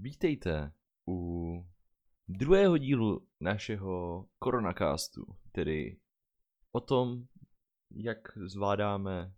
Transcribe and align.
Vítejte 0.00 0.72
u 1.08 1.66
druhého 2.28 2.78
dílu 2.78 3.28
našeho 3.40 4.26
koronacastu, 4.38 5.26
tedy 5.52 6.00
o 6.72 6.80
tom, 6.80 7.26
jak 7.90 8.18
zvládáme 8.46 9.34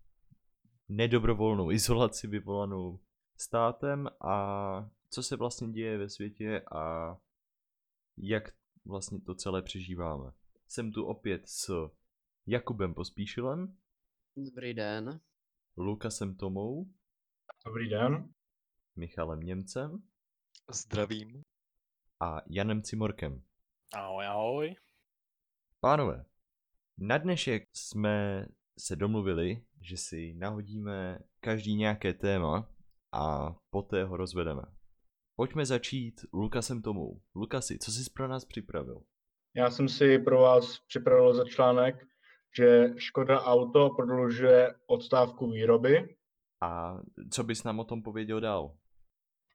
nedobrovolnou 0.88 1.70
izolaci 1.70 2.26
vyvolanou 2.26 3.00
státem 3.36 4.08
a 4.20 4.90
co 5.10 5.22
se 5.22 5.36
vlastně 5.36 5.68
děje 5.68 5.98
ve 5.98 6.08
světě 6.08 6.60
a 6.74 7.16
jak 8.16 8.44
vlastně 8.84 9.20
to 9.20 9.34
celé 9.34 9.62
přežíváme. 9.62 10.32
Jsem 10.68 10.92
tu 10.92 11.04
opět 11.04 11.48
s 11.48 11.90
Jakubem 12.46 12.94
Pospíšilem, 12.94 13.76
Dobrý 14.36 14.74
den. 14.74 15.20
Lukasem 15.76 16.36
Tomou, 16.36 16.90
Dobrý 17.66 17.88
den. 17.88 18.32
Michalem 18.96 19.40
Němcem 19.40 20.09
Zdravím. 20.72 21.42
a 22.20 22.40
Janem 22.50 22.82
Cimorkem. 22.82 23.42
Ahoj, 23.94 24.26
ahoj. 24.26 24.76
Pánové, 25.80 26.24
na 26.98 27.18
dnešek 27.18 27.68
jsme 27.72 28.46
se 28.78 28.96
domluvili, 28.96 29.62
že 29.80 29.96
si 29.96 30.34
nahodíme 30.34 31.18
každý 31.40 31.74
nějaké 31.74 32.14
téma 32.14 32.68
a 33.12 33.54
poté 33.70 34.04
ho 34.04 34.16
rozvedeme. 34.16 34.62
Pojďme 35.36 35.66
začít 35.66 36.20
Lukasem 36.32 36.82
Tomou. 36.82 37.20
Lukasi, 37.34 37.78
co 37.78 37.90
jsi 37.90 38.10
pro 38.10 38.28
nás 38.28 38.44
připravil? 38.44 39.02
Já 39.54 39.70
jsem 39.70 39.88
si 39.88 40.18
pro 40.18 40.40
vás 40.40 40.78
připravil 40.78 41.34
za 41.34 41.44
článek, 41.44 42.06
že 42.56 42.88
Škoda 42.96 43.40
Auto 43.40 43.90
prodlužuje 43.96 44.74
odstávku 44.86 45.50
výroby. 45.50 46.16
A 46.62 47.00
co 47.30 47.44
bys 47.44 47.64
nám 47.64 47.80
o 47.80 47.84
tom 47.84 48.02
pověděl 48.02 48.40
dál? 48.40 48.76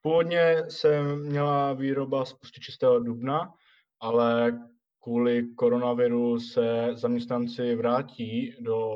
Původně 0.05 0.63
se 0.69 1.15
měla 1.15 1.73
výroba 1.73 2.25
spustit 2.25 2.63
6. 2.63 2.79
dubna, 3.03 3.53
ale 3.99 4.59
kvůli 5.03 5.53
koronaviru 5.55 6.39
se 6.39 6.89
zaměstnanci 6.93 7.75
vrátí 7.75 8.55
do 8.59 8.95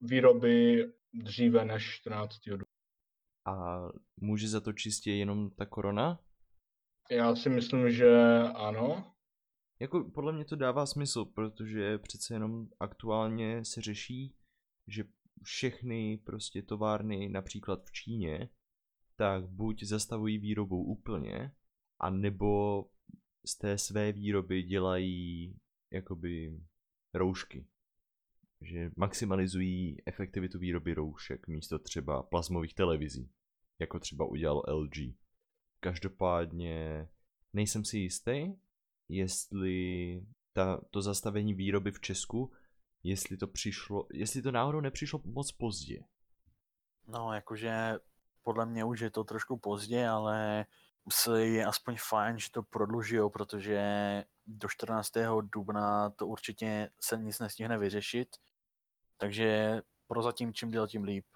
výroby 0.00 0.84
dříve 1.12 1.64
než 1.64 1.94
14. 1.94 2.38
dubna. 2.48 2.64
A 3.46 3.80
může 4.20 4.48
za 4.48 4.60
to 4.60 4.72
čistě 4.72 5.12
jenom 5.12 5.50
ta 5.50 5.66
korona? 5.66 6.20
Já 7.10 7.36
si 7.36 7.48
myslím, 7.48 7.90
že 7.90 8.38
ano. 8.54 9.14
Jako 9.80 10.10
podle 10.14 10.32
mě 10.32 10.44
to 10.44 10.56
dává 10.56 10.86
smysl, 10.86 11.24
protože 11.24 11.98
přece 11.98 12.34
jenom 12.34 12.68
aktuálně 12.80 13.64
se 13.64 13.80
řeší, 13.80 14.34
že 14.86 15.04
všechny 15.42 16.18
prostě 16.26 16.62
továrny, 16.62 17.28
například 17.28 17.84
v 17.84 17.92
Číně, 17.92 18.48
tak 19.20 19.48
buď 19.48 19.82
zastavují 19.82 20.38
výrobu 20.38 20.84
úplně, 20.84 21.52
a 21.98 22.10
nebo 22.10 22.84
z 23.46 23.56
té 23.56 23.78
své 23.78 24.12
výroby 24.12 24.62
dělají 24.62 25.56
jakoby 25.90 26.60
roušky. 27.14 27.66
Že 28.60 28.90
maximalizují 28.96 30.02
efektivitu 30.06 30.58
výroby 30.58 30.94
roušek 30.94 31.48
místo 31.48 31.78
třeba 31.78 32.22
plazmových 32.22 32.74
televizí, 32.74 33.30
jako 33.78 33.98
třeba 33.98 34.24
udělal 34.24 34.62
LG. 34.68 34.96
Každopádně 35.80 37.08
nejsem 37.52 37.84
si 37.84 37.98
jistý, 37.98 38.54
jestli 39.08 40.26
ta, 40.52 40.80
to 40.90 41.02
zastavení 41.02 41.54
výroby 41.54 41.90
v 41.92 42.00
Česku, 42.00 42.52
jestli 43.02 43.36
to 43.36 43.46
přišlo, 43.46 44.06
jestli 44.12 44.42
to 44.42 44.52
náhodou 44.52 44.80
nepřišlo 44.80 45.20
moc 45.24 45.52
pozdě. 45.52 46.04
No, 47.06 47.32
jakože 47.32 47.98
podle 48.42 48.66
mě 48.66 48.84
už 48.84 49.00
je 49.00 49.10
to 49.10 49.24
trošku 49.24 49.58
pozdě, 49.58 50.08
ale 50.08 50.66
se 51.12 51.46
je 51.46 51.66
aspoň 51.66 51.96
fajn, 52.08 52.38
že 52.38 52.50
to 52.50 52.62
prodlužujou, 52.62 53.30
protože 53.30 53.80
do 54.46 54.68
14. 54.68 55.12
dubna 55.42 56.10
to 56.10 56.26
určitě 56.26 56.90
se 57.00 57.16
nic 57.16 57.38
nestihne 57.38 57.78
vyřešit. 57.78 58.28
Takže 59.16 59.80
prozatím 60.06 60.52
čím 60.52 60.70
dělat 60.70 60.90
tím 60.90 61.04
líp. 61.04 61.26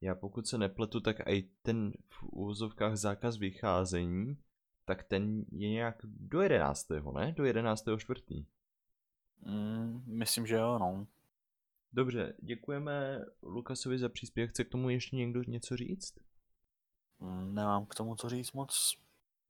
Já 0.00 0.14
pokud 0.14 0.46
se 0.46 0.58
nepletu, 0.58 1.00
tak 1.00 1.16
i 1.26 1.42
ten 1.62 1.92
v 2.08 2.22
úvozovkách 2.22 2.96
zákaz 2.96 3.36
vycházení, 3.36 4.38
tak 4.84 5.02
ten 5.02 5.44
je 5.52 5.70
nějak 5.70 5.96
do 6.04 6.40
11. 6.40 6.88
ne? 7.14 7.32
Do 7.36 7.44
11. 7.44 7.84
čtvrtý. 7.98 8.46
Mm, 9.40 10.02
myslím, 10.06 10.46
že 10.46 10.54
jo, 10.54 10.78
no. 10.78 11.06
Dobře, 11.92 12.34
děkujeme 12.42 13.20
Lukasovi 13.42 13.98
za 13.98 14.08
příspěvek. 14.08 14.50
Chce 14.50 14.64
k 14.64 14.68
tomu 14.68 14.90
ještě 14.90 15.16
někdo 15.16 15.42
něco 15.42 15.76
říct? 15.76 16.14
Mm, 17.20 17.54
Nemám 17.54 17.86
k 17.86 17.94
tomu 17.94 18.14
co 18.14 18.28
říct 18.28 18.52
moc. 18.52 18.94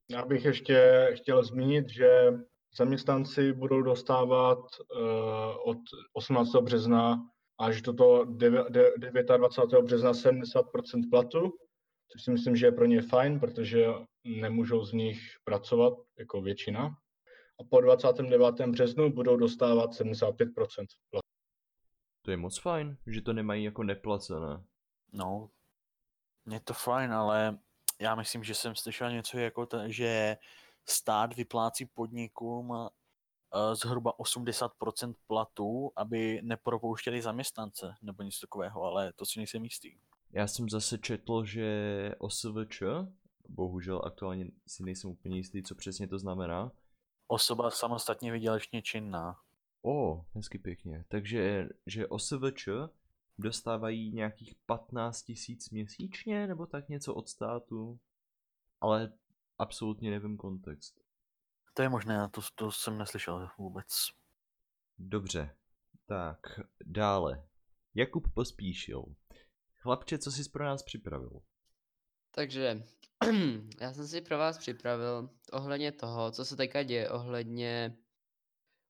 Já 0.09 0.25
bych 0.25 0.45
ještě 0.45 1.07
chtěl 1.15 1.43
zmínit, 1.43 1.89
že 1.89 2.31
zaměstnanci 2.77 3.53
budou 3.53 3.81
dostávat 3.81 4.57
uh, 4.57 5.69
od 5.69 5.77
18. 6.13 6.55
března 6.55 7.29
až 7.59 7.81
do 7.81 7.93
toho 7.93 8.25
29. 8.25 9.81
března 9.83 10.11
70% 10.11 11.09
platu, 11.09 11.53
což 12.11 12.23
si 12.23 12.31
myslím, 12.31 12.55
že 12.55 12.65
je 12.65 12.71
pro 12.71 12.85
ně 12.85 13.01
fajn, 13.01 13.39
protože 13.39 13.87
nemůžou 14.25 14.85
z 14.85 14.93
nich 14.93 15.19
pracovat 15.43 15.93
jako 16.19 16.41
většina. 16.41 16.85
A 17.59 17.63
po 17.69 17.81
29. 17.81 18.67
březnu 18.67 19.13
budou 19.13 19.37
dostávat 19.37 19.89
75% 19.91 20.35
platu. 21.09 21.27
To 22.21 22.31
je 22.31 22.37
moc 22.37 22.59
fajn, 22.59 22.97
že 23.07 23.21
to 23.21 23.33
nemají 23.33 23.63
jako 23.63 23.83
neplacené. 23.83 24.63
No, 25.13 25.49
je 26.49 26.59
to 26.59 26.73
fajn, 26.73 27.13
ale 27.13 27.59
já 27.99 28.15
myslím, 28.15 28.43
že 28.43 28.55
jsem 28.55 28.75
slyšel 28.75 29.11
něco 29.11 29.37
jako 29.37 29.65
to, 29.65 29.77
že 29.85 30.37
stát 30.85 31.35
vyplácí 31.35 31.85
podnikům 31.85 32.73
eh, 32.75 33.75
zhruba 33.75 34.13
80% 34.19 35.15
platů, 35.27 35.91
aby 35.95 36.39
nepropouštěli 36.43 37.21
zaměstnance 37.21 37.95
nebo 38.01 38.23
něco 38.23 38.39
takového, 38.41 38.83
ale 38.83 39.13
to 39.13 39.25
si 39.25 39.39
nejsem 39.39 39.63
jistý. 39.63 39.97
Já 40.31 40.47
jsem 40.47 40.69
zase 40.69 40.97
četl, 40.97 41.45
že 41.45 42.15
OSVČ, 42.17 42.83
bohužel 43.49 44.01
aktuálně 44.05 44.45
si 44.67 44.83
nejsem 44.83 45.09
úplně 45.09 45.37
jistý, 45.37 45.63
co 45.63 45.75
přesně 45.75 46.07
to 46.07 46.19
znamená. 46.19 46.71
Osoba 47.27 47.71
samostatně 47.71 48.31
vydělečně 48.31 48.81
činná. 48.81 49.39
O, 49.81 50.25
hezky 50.33 50.57
pěkně. 50.57 51.05
Takže, 51.07 51.69
že 51.85 52.07
OSVČ 52.07 52.69
dostávají 53.41 54.11
nějakých 54.11 54.55
15 54.65 55.23
tisíc 55.23 55.69
měsíčně, 55.69 56.47
nebo 56.47 56.65
tak 56.65 56.89
něco 56.89 57.13
od 57.13 57.29
státu. 57.29 57.99
Ale 58.81 59.13
absolutně 59.57 60.11
nevím 60.11 60.37
kontext. 60.37 61.01
To 61.73 61.81
je 61.81 61.89
možné, 61.89 62.29
to, 62.31 62.41
to 62.55 62.71
jsem 62.71 62.97
neslyšel 62.97 63.49
vůbec. 63.57 63.87
Dobře, 64.97 65.55
tak 66.05 66.39
dále. 66.85 67.47
Jakub 67.95 68.33
Pospíšil. 68.33 69.05
Chlapče, 69.75 70.17
co 70.17 70.31
jsi 70.31 70.49
pro 70.49 70.65
nás 70.65 70.83
připravil? 70.83 71.41
Takže 72.31 72.83
já 73.81 73.93
jsem 73.93 74.07
si 74.07 74.21
pro 74.21 74.37
vás 74.37 74.57
připravil 74.57 75.29
ohledně 75.51 75.91
toho, 75.91 76.31
co 76.31 76.45
se 76.45 76.55
teďka 76.55 76.83
děje 76.83 77.09
ohledně 77.09 77.97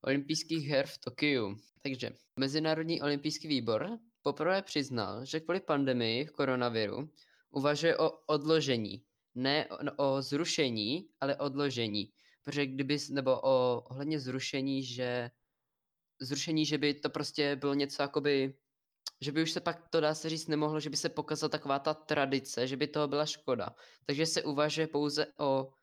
olympijských 0.02 0.68
her 0.68 0.88
v 0.88 0.98
Tokiu. 0.98 1.58
Takže 1.84 2.10
Mezinárodní 2.40 3.02
olympijský 3.02 3.48
výbor 3.48 4.00
poprvé 4.22 4.62
přiznal, 4.62 5.26
že 5.26 5.40
kvůli 5.40 5.60
pandemii 5.60 6.26
koronaviru 6.26 7.10
uvažuje 7.52 7.98
o 7.98 8.12
odložení. 8.26 9.04
Ne 9.36 9.68
o, 9.68 9.78
o 9.98 10.22
zrušení, 10.22 11.10
ale 11.22 11.36
odložení. 11.36 12.12
Protože 12.44 12.66
kdyby, 12.66 12.98
nebo 13.10 13.42
o 13.42 13.82
ohledně 13.82 14.20
zrušení, 14.20 14.84
že 14.84 15.32
zrušení, 16.20 16.66
že 16.66 16.78
by 16.78 16.94
to 16.94 17.10
prostě 17.10 17.56
bylo 17.56 17.74
něco 17.74 18.02
jakoby, 18.02 18.56
že 19.22 19.32
by 19.32 19.44
už 19.44 19.52
se 19.52 19.60
pak 19.62 19.90
to 19.90 20.00
dá 20.00 20.16
se 20.16 20.30
říct 20.30 20.48
nemohlo, 20.48 20.80
že 20.80 20.90
by 20.90 20.98
se 20.98 21.10
pokazala 21.10 21.50
taková 21.50 21.80
ta 21.80 21.94
tradice, 21.94 22.68
že 22.68 22.78
by 22.78 22.88
toho 22.88 23.08
byla 23.08 23.26
škoda. 23.26 23.76
Takže 24.06 24.26
se 24.26 24.44
uvažuje 24.44 24.88
pouze 24.88 25.28
o 25.40 25.74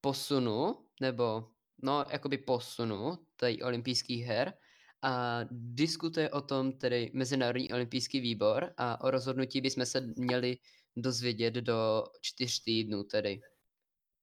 posunu, 0.00 0.86
nebo 1.00 1.48
no, 1.82 2.04
jakoby 2.10 2.38
posunu 2.38 3.18
tady 3.36 3.62
olympijských 3.62 4.24
her 4.24 4.54
a 5.02 5.40
diskutuje 5.50 6.30
o 6.30 6.40
tom 6.40 6.72
tedy 6.72 7.10
Mezinárodní 7.14 7.72
olympijský 7.72 8.20
výbor 8.20 8.74
a 8.76 9.04
o 9.04 9.10
rozhodnutí 9.10 9.60
bychom 9.60 9.86
se 9.86 10.00
měli 10.00 10.58
dozvědět 10.96 11.54
do 11.54 12.04
čtyř 12.20 12.62
týdnů 12.62 13.04
tedy. 13.04 13.40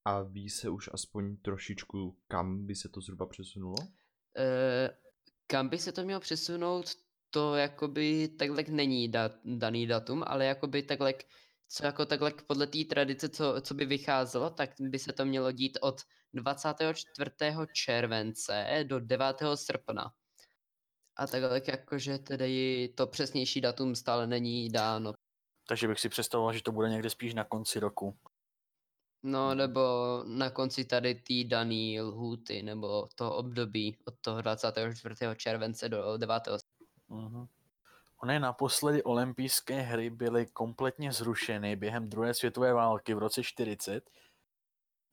A 0.05 0.21
ví 0.21 0.49
se 0.49 0.69
už 0.69 0.89
aspoň 0.93 1.37
trošičku, 1.37 2.17
kam 2.27 2.65
by 2.65 2.75
se 2.75 2.89
to 2.89 3.01
zhruba 3.01 3.25
přesunulo? 3.25 3.75
E, 4.37 4.89
kam 5.47 5.69
by 5.69 5.77
se 5.77 5.91
to 5.91 6.03
mělo 6.03 6.19
přesunout, 6.19 6.85
to 7.29 7.55
jakoby 7.55 8.27
takhle 8.27 8.63
není 8.69 9.09
dat, 9.09 9.31
daný 9.45 9.87
datum, 9.87 10.23
ale 10.27 10.45
jakoby 10.45 10.83
takhle, 10.83 11.13
co 11.67 11.85
jako 11.85 12.05
takhle 12.05 12.33
podle 12.47 12.67
té 12.67 12.83
tradice, 12.89 13.29
co, 13.29 13.55
co 13.61 13.73
by 13.73 13.85
vycházelo, 13.85 14.49
tak 14.49 14.69
by 14.79 14.99
se 14.99 15.13
to 15.13 15.25
mělo 15.25 15.51
dít 15.51 15.77
od 15.81 16.01
24. 16.33 17.31
července 17.73 18.83
do 18.87 18.99
9. 18.99 19.25
srpna. 19.55 20.13
A 21.19 21.27
takhle 21.27 21.61
jakože 21.67 22.17
tedy 22.17 22.89
to 22.95 23.07
přesnější 23.07 23.61
datum 23.61 23.95
stále 23.95 24.27
není 24.27 24.69
dáno. 24.69 25.13
Takže 25.67 25.87
bych 25.87 25.99
si 25.99 26.09
představoval, 26.09 26.53
že 26.53 26.63
to 26.63 26.71
bude 26.71 26.89
někde 26.89 27.09
spíš 27.09 27.33
na 27.33 27.43
konci 27.43 27.79
roku. 27.79 28.17
No, 29.23 29.55
nebo 29.55 29.81
na 30.27 30.49
konci 30.49 30.85
tady 30.85 31.15
té 31.15 31.33
daný 31.45 32.01
lhůty, 32.01 32.63
nebo 32.63 33.07
toho 33.15 33.35
období 33.35 33.97
od 34.05 34.13
toho 34.21 34.41
24. 34.41 35.15
července 35.35 35.89
do 35.89 36.17
9. 36.17 36.43
Mhm. 37.09 37.47
Ony 38.23 38.39
naposledy 38.39 39.03
olympijské 39.03 39.81
hry 39.81 40.09
byly 40.09 40.45
kompletně 40.47 41.11
zrušeny 41.11 41.75
během 41.75 42.09
druhé 42.09 42.33
světové 42.33 42.73
války 42.73 43.13
v 43.13 43.17
roce 43.17 43.43
40. 43.43 44.09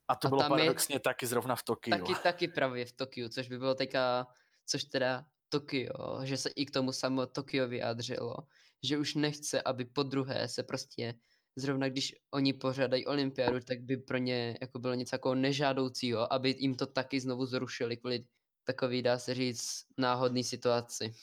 A 0.07 0.15
to 0.15 0.27
A 0.27 0.29
bylo 0.29 0.41
tam 0.41 0.51
je- 0.51 0.57
paradoxně 0.57 0.99
taky 0.99 1.27
zrovna 1.27 1.55
v 1.55 1.63
Tokiu. 1.63 1.97
Taky, 1.97 2.15
taky 2.23 2.47
právě 2.47 2.85
v 2.85 2.91
Tokiu, 2.91 3.29
což 3.29 3.47
by 3.47 3.57
bylo 3.57 3.75
teďka, 3.75 4.27
což 4.65 4.83
teda 4.83 5.25
Tokio, 5.49 6.19
že 6.23 6.37
se 6.37 6.49
i 6.49 6.65
k 6.65 6.71
tomu 6.71 6.91
samo 6.91 7.25
Tokio 7.25 7.67
vyjádřilo, 7.67 8.35
že 8.83 8.97
už 8.97 9.15
nechce, 9.15 9.61
aby 9.61 9.85
po 9.85 10.03
druhé 10.03 10.47
se 10.47 10.63
prostě, 10.63 11.13
zrovna 11.55 11.89
když 11.89 12.15
oni 12.31 12.53
pořádají 12.53 13.05
olympiádu, 13.05 13.59
tak 13.59 13.81
by 13.81 13.97
pro 13.97 14.17
ně 14.17 14.57
jako 14.61 14.79
bylo 14.79 14.93
něco 14.93 15.15
jako 15.15 15.35
nežádoucího, 15.35 16.33
aby 16.33 16.55
jim 16.59 16.75
to 16.75 16.85
taky 16.85 17.19
znovu 17.19 17.45
zrušili 17.45 17.97
kvůli 17.97 18.25
takový, 18.63 19.01
dá 19.01 19.17
se 19.17 19.33
říct, 19.33 19.85
náhodný 19.97 20.43
situaci. 20.43 21.13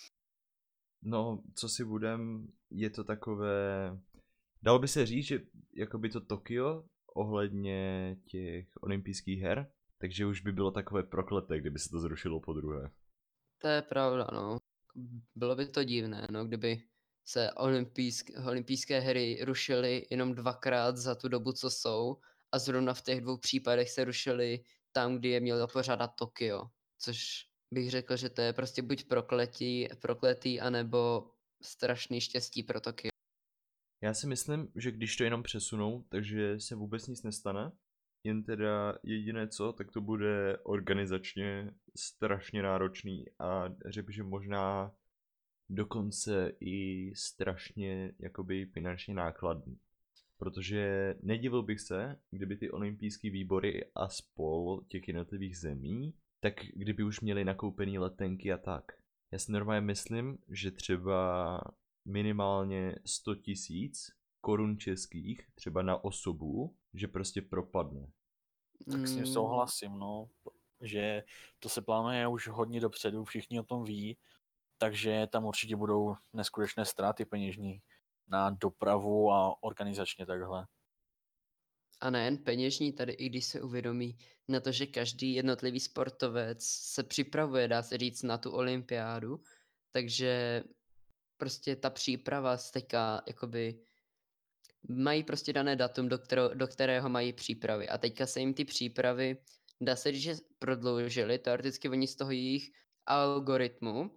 No, 1.03 1.43
co 1.55 1.69
si 1.69 1.85
budem, 1.85 2.49
je 2.70 2.91
to 2.91 3.05
takové... 3.05 3.91
Dalo 4.62 4.79
by 4.79 4.88
se 4.88 5.06
říct, 5.06 5.27
že 5.27 5.41
jakoby 5.75 6.09
to 6.11 6.20
Tokio 6.20 6.85
ohledně 7.15 8.17
těch 8.27 8.69
olympijských 8.81 9.41
her, 9.41 9.70
takže 9.99 10.27
už 10.27 10.41
by 10.41 10.53
bylo 10.53 10.70
takové 10.70 11.03
prokleté, 11.03 11.61
kdyby 11.61 11.79
se 11.79 11.88
to 11.88 12.00
zrušilo 12.00 12.41
po 12.41 12.53
druhé. 12.53 12.91
To 13.65 13.69
je 13.69 13.83
pravda, 13.83 14.27
no. 14.33 14.59
Bylo 15.35 15.57
by 15.57 15.67
to 15.67 15.85
divné, 15.85 16.27
no, 16.31 16.45
kdyby 16.45 16.83
se 17.25 17.53
olympijsk, 17.53 18.31
olympijské 18.47 19.01
hry 19.01 19.39
rušily 19.45 20.07
jenom 20.11 20.35
dvakrát 20.35 20.97
za 20.97 21.15
tu 21.15 21.29
dobu, 21.29 21.53
co 21.53 21.71
jsou 21.71 22.17
a 22.53 22.59
zrovna 22.59 22.95
v 22.95 23.03
těch 23.03 23.21
dvou 23.21 23.37
případech 23.39 23.91
se 23.91 24.05
rušily 24.05 24.65
tam, 24.93 25.19
kdy 25.19 25.29
je 25.29 25.41
mělo 25.41 25.69
pořádat 25.69 26.09
Tokio, 26.09 26.65
což 26.99 27.47
bych 27.71 27.91
řekl, 27.91 28.17
že 28.17 28.29
to 28.29 28.41
je 28.41 28.53
prostě 28.53 28.83
buď 28.83 29.05
prokletí, 29.05 29.89
prokletý, 30.01 30.61
anebo 30.61 31.31
strašný 31.63 32.21
štěstí 32.21 32.63
pro 32.63 32.81
Tokio. 32.81 33.09
Já 34.03 34.15
si 34.15 34.27
myslím, 34.27 34.69
že 34.77 34.91
když 34.91 35.17
to 35.17 35.25
jenom 35.25 35.43
přesunou, 35.43 36.05
takže 36.09 36.61
se 36.61 36.75
vůbec 36.75 37.07
nic 37.07 37.23
nestane. 37.23 37.73
Jen 38.25 38.43
teda 38.43 38.99
jediné 39.03 39.49
co, 39.49 39.73
tak 39.73 39.91
to 39.91 40.00
bude 40.00 40.59
organizačně 40.62 41.75
strašně 41.97 42.62
náročný 42.62 43.25
a 43.38 43.65
řekl, 43.87 44.12
že 44.12 44.23
možná 44.23 44.93
dokonce 45.69 46.53
i 46.61 47.12
strašně 47.15 48.12
jakoby 48.19 48.67
finančně 48.67 49.15
nákladný. 49.15 49.79
Protože 50.38 51.15
nedivil 51.23 51.62
bych 51.62 51.81
se, 51.81 52.17
kdyby 52.31 52.56
ty 52.56 52.71
olympijské 52.71 53.31
výbory 53.31 53.91
a 53.94 54.09
spol 54.09 54.85
těch 54.88 55.09
jednotlivých 55.09 55.59
zemí, 55.59 56.15
tak 56.41 56.55
kdyby 56.75 57.03
už 57.03 57.20
měli 57.20 57.44
nakoupený 57.44 57.99
letenky 57.99 58.53
a 58.53 58.59
tak. 58.59 58.93
Já 59.32 59.38
si 59.38 59.53
normálně 59.53 59.81
myslím, 59.81 60.38
že 60.49 60.70
třeba 60.70 61.61
minimálně 62.05 62.97
100 63.05 63.35
tisíc 63.35 64.11
korun 64.44 64.79
českých, 64.79 65.46
třeba 65.55 65.82
na 65.82 66.05
osobu, 66.05 66.76
že 66.94 67.08
prostě 67.08 67.43
propadne. 67.43 68.12
Tak 68.93 69.08
s 69.08 69.14
tím 69.14 69.26
Mm, 69.26 69.32
souhlasím, 69.32 69.99
no. 69.99 70.29
Že 70.81 71.23
to 71.58 71.69
se 71.69 71.82
plánuje 71.82 72.29
už 72.29 72.49
hodně 72.49 72.81
dopředu, 72.81 73.25
všichni 73.25 73.61
o 73.61 73.62
tom 73.62 73.85
ví, 73.85 74.19
takže 74.79 75.26
tam 75.32 75.44
určitě 75.44 75.76
budou 75.76 76.17
neskutečné 76.32 76.85
ztráty 76.85 77.25
peněžní 77.25 77.82
na 78.29 78.50
dopravu 78.50 79.32
a 79.32 79.62
organizačně 79.62 80.26
takhle. 80.26 80.67
A 82.00 82.11
nejen 82.11 82.38
peněžní, 82.38 82.93
tady 82.93 83.12
i 83.12 83.29
když 83.29 83.44
se 83.44 83.62
uvědomí 83.62 84.19
na 84.49 84.61
to, 84.61 84.73
že 84.73 84.87
každý 84.87 85.35
jednotlivý 85.35 85.81
sportovec 85.81 86.64
se 86.64 87.02
připravuje, 87.02 87.69
dá 87.69 87.82
se 87.82 87.99
říct, 87.99 88.23
na 88.23 88.38
tu 88.38 88.50
olympiádu, 88.50 89.41
takže 89.91 90.64
prostě 91.37 91.76
ta 91.76 91.91
příprava 91.91 92.56
z 92.56 92.70
teďka, 92.70 93.23
jakoby, 93.26 93.81
mají 94.89 95.25
prostě 95.25 95.53
dané 95.53 95.77
datum, 95.77 96.09
do, 96.09 96.19
kterého, 96.19 96.55
do 96.55 96.67
kterého 96.67 97.09
mají 97.09 97.33
přípravy. 97.33 97.89
A 97.89 97.99
teďka 97.99 98.27
se 98.27 98.41
jim 98.41 98.55
ty 98.55 98.65
přípravy, 98.65 99.37
dá 99.81 99.97
se 99.97 100.13
říct, 100.13 100.23
že 100.23 100.35
prodloužily, 100.59 101.39
teoreticky 101.39 101.89
oni 101.89 102.07
z 102.07 102.17
toho 102.17 102.31
jejich 102.31 102.71
algoritmu, 103.07 104.11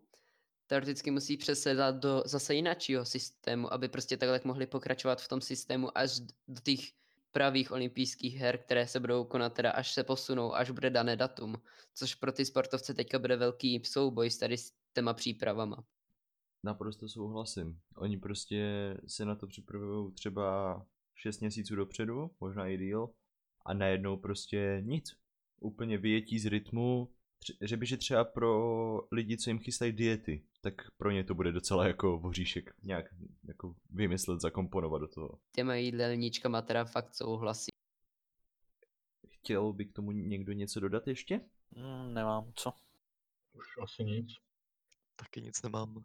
teoreticky 0.67 1.11
musí 1.11 1.37
přesedat 1.37 1.95
do 1.95 2.23
zase 2.25 2.55
jináčího 2.55 3.05
systému, 3.05 3.73
aby 3.73 3.87
prostě 3.87 4.17
takhle 4.17 4.41
mohli 4.43 4.67
pokračovat 4.67 5.21
v 5.21 5.27
tom 5.27 5.41
systému 5.41 5.97
až 5.97 6.19
do 6.47 6.61
těch 6.63 6.79
pravých 7.31 7.71
olympijských 7.71 8.35
her, 8.35 8.57
které 8.57 8.87
se 8.87 8.99
budou 8.99 9.23
konat 9.23 9.53
teda 9.53 9.71
až 9.71 9.93
se 9.93 10.03
posunou, 10.03 10.55
až 10.55 10.71
bude 10.71 10.89
dané 10.89 11.15
datum. 11.15 11.61
Což 11.93 12.15
pro 12.15 12.31
ty 12.31 12.45
sportovce 12.45 12.93
teďka 12.93 13.19
bude 13.19 13.35
velký 13.35 13.81
souboj 13.85 14.31
s 14.31 14.37
tady 14.37 14.57
s 14.57 14.71
těma 14.93 15.13
přípravama. 15.13 15.83
Naprosto 16.67 17.09
souhlasím. 17.09 17.79
Oni 17.95 18.17
prostě 18.17 18.93
se 19.07 19.25
na 19.25 19.35
to 19.35 19.47
připravují 19.47 20.13
třeba 20.13 20.85
6 21.15 21.39
měsíců 21.39 21.75
dopředu, 21.75 22.31
možná 22.39 22.67
i 22.67 22.77
díl, 22.77 23.09
a 23.65 23.73
najednou 23.73 24.17
prostě 24.17 24.81
nic. 24.85 25.15
Úplně 25.59 25.97
vyjetí 25.97 26.39
z 26.39 26.45
rytmu. 26.45 27.13
Že 27.61 27.77
by, 27.77 27.85
že 27.85 27.97
třeba 27.97 28.23
pro 28.23 29.07
lidi, 29.11 29.37
co 29.37 29.49
jim 29.49 29.59
chystají 29.59 29.91
diety, 29.91 30.43
tak 30.61 30.91
pro 30.97 31.11
ně 31.11 31.23
to 31.23 31.35
bude 31.35 31.51
docela 31.51 31.87
jako 31.87 32.17
voříšek 32.17 32.73
nějak 32.83 33.05
jako 33.43 33.75
vymyslet, 33.89 34.41
zakomponovat 34.41 35.01
do 35.01 35.07
toho. 35.07 35.39
Těma 35.55 35.75
jídelníčkama 35.75 36.61
teda 36.61 36.85
fakt 36.85 37.15
souhlasí. 37.15 37.71
Chtěl 39.27 39.73
by 39.73 39.85
k 39.85 39.93
tomu 39.93 40.11
někdo 40.11 40.53
něco 40.53 40.79
dodat 40.79 41.07
ještě? 41.07 41.41
Mm, 41.75 42.13
nemám 42.13 42.51
co. 42.55 42.73
Už 43.53 43.65
asi 43.83 44.03
nic. 44.03 44.27
Taky 45.15 45.41
nic 45.41 45.61
nemám. 45.61 46.03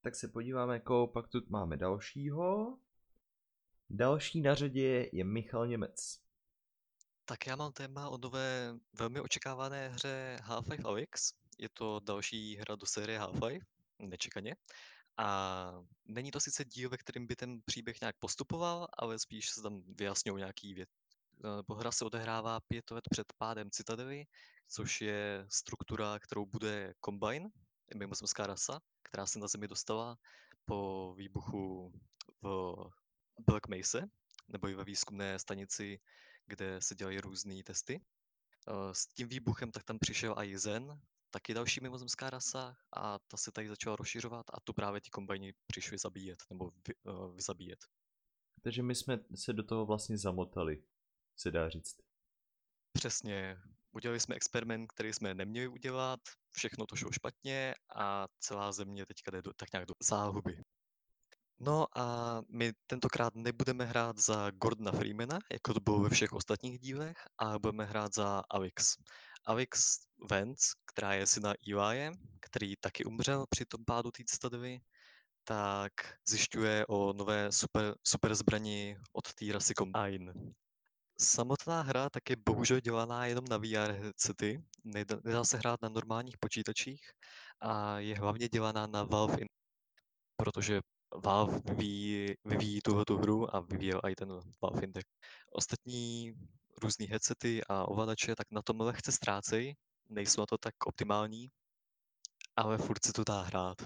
Tak 0.00 0.14
se 0.14 0.28
podíváme, 0.28 0.74
jako 0.74 1.06
pak 1.06 1.28
tu 1.28 1.40
máme 1.48 1.76
dalšího. 1.76 2.78
Další 3.90 4.40
na 4.40 4.54
řadě 4.54 5.08
je 5.12 5.24
Michal 5.24 5.66
Němec. 5.66 6.20
Tak 7.24 7.46
já 7.46 7.56
mám 7.56 7.72
téma 7.72 8.08
o 8.08 8.18
nové, 8.18 8.74
velmi 8.92 9.20
očekávané 9.20 9.88
hře 9.88 10.38
Half-Life 10.42 10.86
Alyx. 10.86 11.32
Je 11.58 11.68
to 11.68 12.00
další 12.00 12.56
hra 12.56 12.76
do 12.76 12.86
série 12.86 13.20
Half-Life, 13.20 13.64
nečekaně. 13.98 14.56
A 15.16 15.80
není 16.04 16.30
to 16.30 16.40
sice 16.40 16.64
díl, 16.64 16.90
ve 16.90 16.96
kterém 16.96 17.26
by 17.26 17.36
ten 17.36 17.60
příběh 17.64 18.00
nějak 18.00 18.16
postupoval, 18.18 18.88
ale 18.98 19.18
spíš 19.18 19.50
se 19.50 19.62
tam 19.62 19.82
vyjasňují 19.86 20.38
nějaký 20.38 20.74
věc. 20.74 20.88
Nebo 21.56 21.74
hra 21.74 21.92
se 21.92 22.04
odehrává 22.04 22.60
pět 22.60 22.90
let 22.90 23.04
před 23.10 23.32
pádem 23.38 23.70
Citadely, 23.70 24.24
což 24.68 25.00
je 25.00 25.46
struktura, 25.48 26.18
kterou 26.18 26.46
bude 26.46 26.94
Combine, 27.04 27.48
mimozemská 27.94 28.46
rasa, 28.46 28.80
která 29.02 29.26
se 29.26 29.38
na 29.38 29.48
Zemi 29.48 29.68
dostala 29.68 30.18
po 30.64 31.14
výbuchu 31.16 31.92
v 32.42 32.74
Black 33.46 33.68
Mesa, 33.68 33.98
nebo 34.48 34.68
i 34.68 34.74
ve 34.74 34.84
výzkumné 34.84 35.38
stanici 35.38 36.00
kde 36.48 36.80
se 36.80 36.94
dělají 36.94 37.20
různé 37.20 37.62
testy. 37.62 38.00
Eh, 38.68 38.94
S 38.94 39.06
tím 39.06 39.28
výbuchem 39.28 39.72
tak 39.72 39.84
tam 39.84 39.98
přišel 39.98 40.34
i 40.38 40.58
Zen, 40.58 41.00
taky 41.30 41.54
další 41.54 41.80
mimozemská 41.80 42.30
rasa 42.30 42.76
a 42.96 43.18
ta 43.18 43.36
se 43.36 43.52
tady 43.52 43.68
začala 43.68 43.96
rozšiřovat 43.96 44.46
a 44.52 44.60
tu 44.60 44.72
právě 44.72 45.00
ti 45.00 45.10
kombajni 45.10 45.54
přišli 45.66 45.98
zabíjet 45.98 46.38
nebo 46.50 46.70
vy, 46.88 46.94
uh, 47.02 47.34
vyzabíjet. 47.34 47.78
Takže 48.62 48.82
my 48.82 48.94
jsme 48.94 49.18
se 49.34 49.52
do 49.52 49.62
toho 49.62 49.86
vlastně 49.86 50.18
zamotali, 50.18 50.82
se 51.36 51.50
dá 51.50 51.68
říct. 51.68 51.96
Přesně, 52.92 53.56
udělali 53.92 54.20
jsme 54.20 54.34
experiment, 54.34 54.92
který 54.92 55.12
jsme 55.12 55.34
neměli 55.34 55.68
udělat, 55.68 56.20
všechno 56.52 56.86
to 56.86 56.96
šlo 56.96 57.12
špatně 57.12 57.74
a 57.96 58.26
celá 58.38 58.72
země 58.72 59.06
teďka 59.06 59.30
jde 59.30 59.42
do, 59.42 59.52
tak 59.56 59.72
nějak 59.72 59.86
do 59.86 59.94
záhuby. 60.02 60.62
No 61.60 61.86
a 61.98 62.40
my 62.48 62.72
tentokrát 62.86 63.34
nebudeme 63.34 63.84
hrát 63.84 64.18
za 64.18 64.50
Gordona 64.50 64.92
Freemana, 64.92 65.38
jako 65.52 65.74
to 65.74 65.80
bylo 65.80 66.00
ve 66.00 66.10
všech 66.10 66.32
ostatních 66.32 66.78
dílech, 66.78 67.16
a 67.38 67.58
budeme 67.58 67.84
hrát 67.84 68.14
za 68.14 68.42
Alex. 68.50 68.96
Alex 69.44 69.98
Vance, 70.30 70.68
která 70.86 71.14
je 71.14 71.26
syna 71.26 71.54
Eli, 71.72 72.10
který 72.40 72.76
taky 72.76 73.04
umřel 73.04 73.46
při 73.50 73.64
tom 73.64 73.84
pádu 73.84 74.10
té 74.10 74.22
citadely, 74.26 74.80
tak 75.44 75.92
zjišťuje 76.28 76.86
o 76.86 77.12
nové 77.12 77.52
super, 77.52 77.94
super 78.06 78.34
zbrani 78.34 78.96
od 79.12 79.34
té 79.34 79.52
rasy 79.52 79.74
Combine. 79.74 80.32
Samotná 81.20 81.82
hra 81.82 82.10
tak 82.10 82.30
je 82.30 82.36
bohužel 82.36 82.80
dělaná 82.80 83.26
jenom 83.26 83.44
na 83.50 83.56
VR 83.56 83.92
headsety, 83.92 84.64
nedá, 84.84 85.44
se 85.44 85.56
hrát 85.56 85.82
na 85.82 85.88
normálních 85.88 86.38
počítačích 86.38 87.10
a 87.60 87.98
je 87.98 88.18
hlavně 88.18 88.48
dělaná 88.48 88.86
na 88.86 89.02
Valve, 89.02 89.36
protože 90.36 90.80
Valve 91.24 91.60
vyvíjí, 91.64 92.34
vyvíjí 92.44 92.80
hru 93.08 93.56
a 93.56 93.60
vyvíjel 93.60 94.00
i 94.08 94.14
ten 94.14 94.40
Valve 94.62 94.82
Index. 94.84 95.10
Ostatní 95.52 96.32
různý 96.82 97.06
headsety 97.06 97.64
a 97.68 97.84
ovladače 97.84 98.34
tak 98.36 98.46
na 98.50 98.62
tom 98.62 98.80
lehce 98.80 99.12
ztrácejí, 99.12 99.74
nejsou 100.08 100.40
na 100.40 100.46
to 100.46 100.58
tak 100.58 100.74
optimální, 100.86 101.48
ale 102.56 102.78
furt 102.78 103.04
se 103.04 103.12
to 103.12 103.24
dá 103.24 103.42
hrát. 103.42 103.76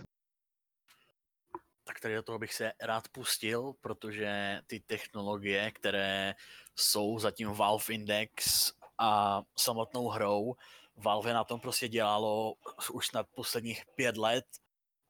Tak 1.85 2.01
tady 2.01 2.15
do 2.15 2.23
toho 2.23 2.39
bych 2.39 2.55
se 2.55 2.73
rád 2.81 3.09
pustil, 3.09 3.73
protože 3.81 4.61
ty 4.67 4.81
technologie, 4.81 5.71
které 5.71 6.35
jsou 6.77 7.19
zatím 7.19 7.49
Valve 7.49 7.85
Index 7.89 8.73
a 8.99 9.43
samotnou 9.57 10.09
hrou, 10.09 10.57
Valve 10.97 11.33
na 11.33 11.45
tom 11.45 11.61
prostě 11.61 11.89
dělalo 11.89 12.55
už 12.93 13.13
na 13.13 13.23
posledních 13.23 13.83
pět 13.95 14.17
let 14.17 14.45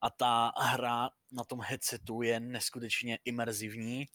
a 0.01 0.09
ta 0.09 0.51
hra 0.57 1.09
na 1.31 1.43
tom 1.43 1.61
headsetu 1.61 2.21
je 2.21 2.39
neskutečně 2.39 3.19
imerzivní 3.25 4.09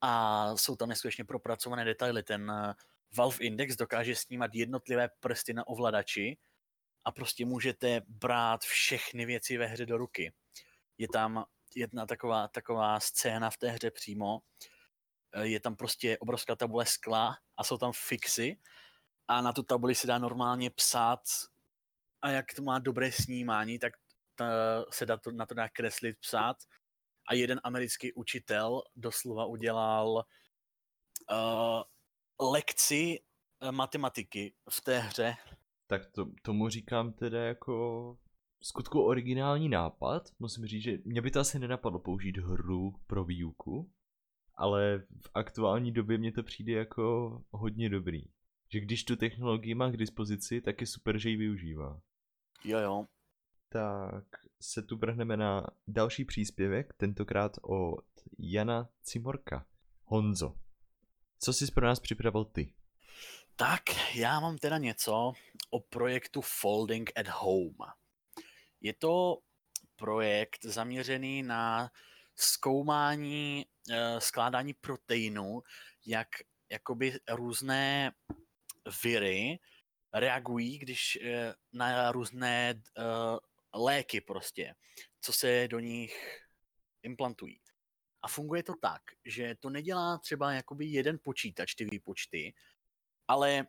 a 0.00 0.50
jsou 0.56 0.76
tam 0.76 0.88
neskutečně 0.88 1.24
propracované 1.24 1.84
detaily. 1.84 2.22
Ten 2.22 2.50
eh, 2.50 2.74
Valve 3.16 3.38
Index 3.40 3.76
dokáže 3.76 4.16
snímat 4.16 4.54
jednotlivé 4.54 5.08
prsty 5.20 5.54
na 5.54 5.66
ovladači 5.66 6.36
a 7.04 7.12
prostě 7.12 7.46
můžete 7.46 8.00
brát 8.08 8.60
všechny 8.60 9.26
věci 9.26 9.56
ve 9.56 9.66
hře 9.66 9.86
do 9.86 9.96
ruky. 9.96 10.32
Je 10.98 11.08
tam 11.12 11.44
jedna 11.76 12.06
taková, 12.06 12.48
taková 12.48 13.00
scéna 13.00 13.50
v 13.50 13.56
té 13.56 13.70
hře 13.70 13.90
přímo, 13.90 14.38
eh, 15.32 15.46
je 15.46 15.60
tam 15.60 15.76
prostě 15.76 16.18
obrovská 16.18 16.56
tabule 16.56 16.86
skla 16.86 17.38
a 17.56 17.64
jsou 17.64 17.78
tam 17.78 17.92
fixy. 17.94 18.60
A 19.28 19.40
na 19.40 19.52
tu 19.52 19.62
tabuli 19.62 19.94
se 19.94 20.06
dá 20.06 20.18
normálně 20.18 20.70
psát 20.70 21.20
a 22.22 22.30
jak 22.30 22.54
to 22.54 22.62
má 22.62 22.78
dobré 22.78 23.12
snímání, 23.12 23.78
tak 23.78 23.92
ta, 24.34 24.46
se 24.90 25.06
dá 25.06 25.16
to, 25.16 25.30
na 25.30 25.46
to 25.46 25.54
dá 25.54 25.68
kreslit, 25.68 26.18
psát. 26.20 26.56
A 27.28 27.34
jeden 27.34 27.60
americký 27.64 28.12
učitel 28.12 28.82
doslova 28.96 29.46
udělal 29.46 30.24
uh, 31.30 31.82
lekci 32.50 33.20
matematiky 33.70 34.54
v 34.70 34.80
té 34.80 34.98
hře. 34.98 35.36
Tak 35.86 36.06
to, 36.06 36.26
tomu 36.42 36.68
říkám 36.68 37.12
teda 37.12 37.44
jako 37.44 38.16
skutku 38.64 39.02
originální 39.02 39.68
nápad. 39.68 40.30
Musím 40.38 40.66
říct, 40.66 40.82
že 40.82 40.98
mě 41.04 41.22
by 41.22 41.30
to 41.30 41.40
asi 41.40 41.58
nenapadlo 41.58 41.98
použít 41.98 42.36
hru 42.36 42.94
pro 43.06 43.24
výuku, 43.24 43.92
ale 44.54 44.98
v 44.98 45.30
aktuální 45.34 45.92
době 45.92 46.18
mě 46.18 46.32
to 46.32 46.42
přijde 46.42 46.72
jako 46.72 47.42
hodně 47.50 47.88
dobrý. 47.88 48.22
Že 48.72 48.80
když 48.80 49.04
tu 49.04 49.16
technologii 49.16 49.74
má 49.74 49.90
k 49.90 49.96
dispozici, 49.96 50.60
tak 50.60 50.80
je 50.80 50.86
super, 50.86 51.18
že 51.18 51.30
ji 51.30 51.36
využívá. 51.36 52.00
Jo, 52.64 52.78
jo. 52.78 53.06
Tak 53.68 54.24
se 54.60 54.82
tu 54.82 54.96
vrhneme 54.96 55.36
na 55.36 55.66
další 55.86 56.24
příspěvek, 56.24 56.94
tentokrát 56.96 57.56
od 57.62 58.04
Jana 58.38 58.88
Cimorka. 59.02 59.66
Honzo, 60.04 60.54
co 61.38 61.52
jsi 61.52 61.72
pro 61.72 61.86
nás 61.86 62.00
připravil 62.00 62.44
ty? 62.44 62.72
Tak, 63.56 63.82
já 64.14 64.40
mám 64.40 64.58
teda 64.58 64.78
něco 64.78 65.32
o 65.70 65.80
projektu 65.80 66.40
Folding 66.40 67.10
at 67.16 67.28
Home. 67.28 67.76
Je 68.84 68.94
to 68.94 69.38
projekt 69.96 70.64
zaměřený 70.64 71.42
na 71.42 71.90
zkoumání 72.36 73.66
e, 73.90 74.20
skládání 74.20 74.74
proteinů, 74.74 75.62
jak 76.06 76.28
jakoby 76.70 77.18
různé 77.28 78.12
viry 79.02 79.58
reagují, 80.14 80.78
když 80.78 81.16
e, 81.16 81.54
na 81.72 82.12
různé 82.12 82.70
e, 82.70 82.80
léky 83.74 84.20
prostě, 84.20 84.74
co 85.20 85.32
se 85.32 85.68
do 85.68 85.80
nich 85.80 86.40
implantují. 87.02 87.60
A 88.22 88.28
funguje 88.28 88.62
to 88.62 88.74
tak, 88.80 89.02
že 89.24 89.54
to 89.60 89.70
nedělá 89.70 90.18
třeba 90.18 90.52
jakoby 90.52 90.86
jeden 90.86 91.18
počítač 91.22 91.74
ty 91.74 91.84
výpočty, 91.84 92.54
ale 93.28 93.66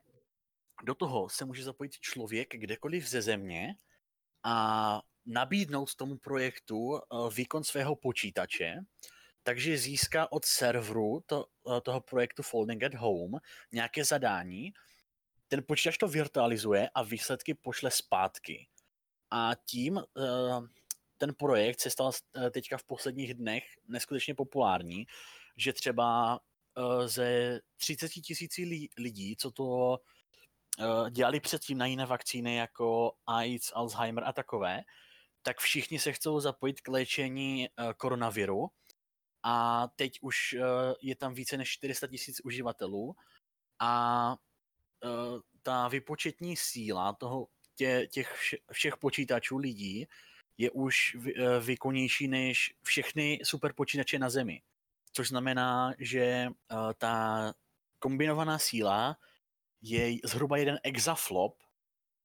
do 0.83 0.95
toho 0.95 1.29
se 1.29 1.45
může 1.45 1.63
zapojit 1.63 1.91
člověk 1.91 2.49
kdekoliv 2.55 3.07
ze 3.07 3.21
země 3.21 3.75
a 4.45 5.01
nabídnout 5.25 5.95
tomu 5.95 6.17
projektu 6.17 6.99
výkon 7.33 7.63
svého 7.63 7.95
počítače, 7.95 8.75
takže 9.43 9.77
získá 9.77 10.31
od 10.31 10.45
serveru 10.45 11.23
to, 11.25 11.45
toho 11.81 12.01
projektu 12.01 12.43
Folding 12.43 12.83
at 12.83 12.93
Home 12.93 13.39
nějaké 13.71 14.05
zadání, 14.05 14.73
ten 15.47 15.63
počítač 15.67 15.97
to 15.97 16.07
virtualizuje 16.07 16.89
a 16.89 17.03
výsledky 17.03 17.53
pošle 17.53 17.91
zpátky. 17.91 18.67
A 19.31 19.51
tím 19.65 20.01
ten 21.17 21.33
projekt 21.33 21.79
se 21.79 21.89
stal 21.89 22.11
teďka 22.51 22.77
v 22.77 22.83
posledních 22.83 23.33
dnech 23.33 23.63
neskutečně 23.87 24.35
populární, 24.35 25.05
že 25.57 25.73
třeba 25.73 26.39
ze 27.05 27.59
30 27.77 28.09
tisící 28.09 28.89
lidí, 28.97 29.35
co 29.37 29.51
to 29.51 29.99
dělali 31.09 31.39
předtím 31.39 31.77
na 31.77 31.85
jiné 31.85 32.05
vakcíny 32.05 32.55
jako 32.55 33.11
AIDS, 33.27 33.71
Alzheimer 33.75 34.23
a 34.23 34.33
takové, 34.33 34.81
tak 35.41 35.59
všichni 35.59 35.99
se 35.99 36.13
chcou 36.13 36.39
zapojit 36.39 36.81
k 36.81 36.87
léčení 36.87 37.69
koronaviru 37.97 38.67
a 39.43 39.87
teď 39.95 40.19
už 40.21 40.55
je 41.01 41.15
tam 41.15 41.33
více 41.33 41.57
než 41.57 41.69
400 41.69 42.07
tisíc 42.07 42.41
uživatelů 42.43 43.15
a 43.79 44.35
ta 45.61 45.87
vypočetní 45.87 46.55
síla 46.55 47.13
toho, 47.13 47.47
tě, 47.75 48.07
těch 48.11 48.39
všech 48.71 48.97
počítačů 48.97 49.57
lidí 49.57 50.07
je 50.57 50.71
už 50.71 51.17
výkonnější 51.59 52.27
než 52.27 52.73
všechny 52.83 53.39
superpočítače 53.43 54.19
na 54.19 54.29
Zemi. 54.29 54.61
Což 55.11 55.27
znamená, 55.27 55.93
že 55.99 56.47
ta 56.97 57.53
kombinovaná 57.99 58.59
síla 58.59 59.17
je 59.85 60.17
zhruba 60.23 60.57
jeden 60.57 60.79
exaflop, 60.83 61.63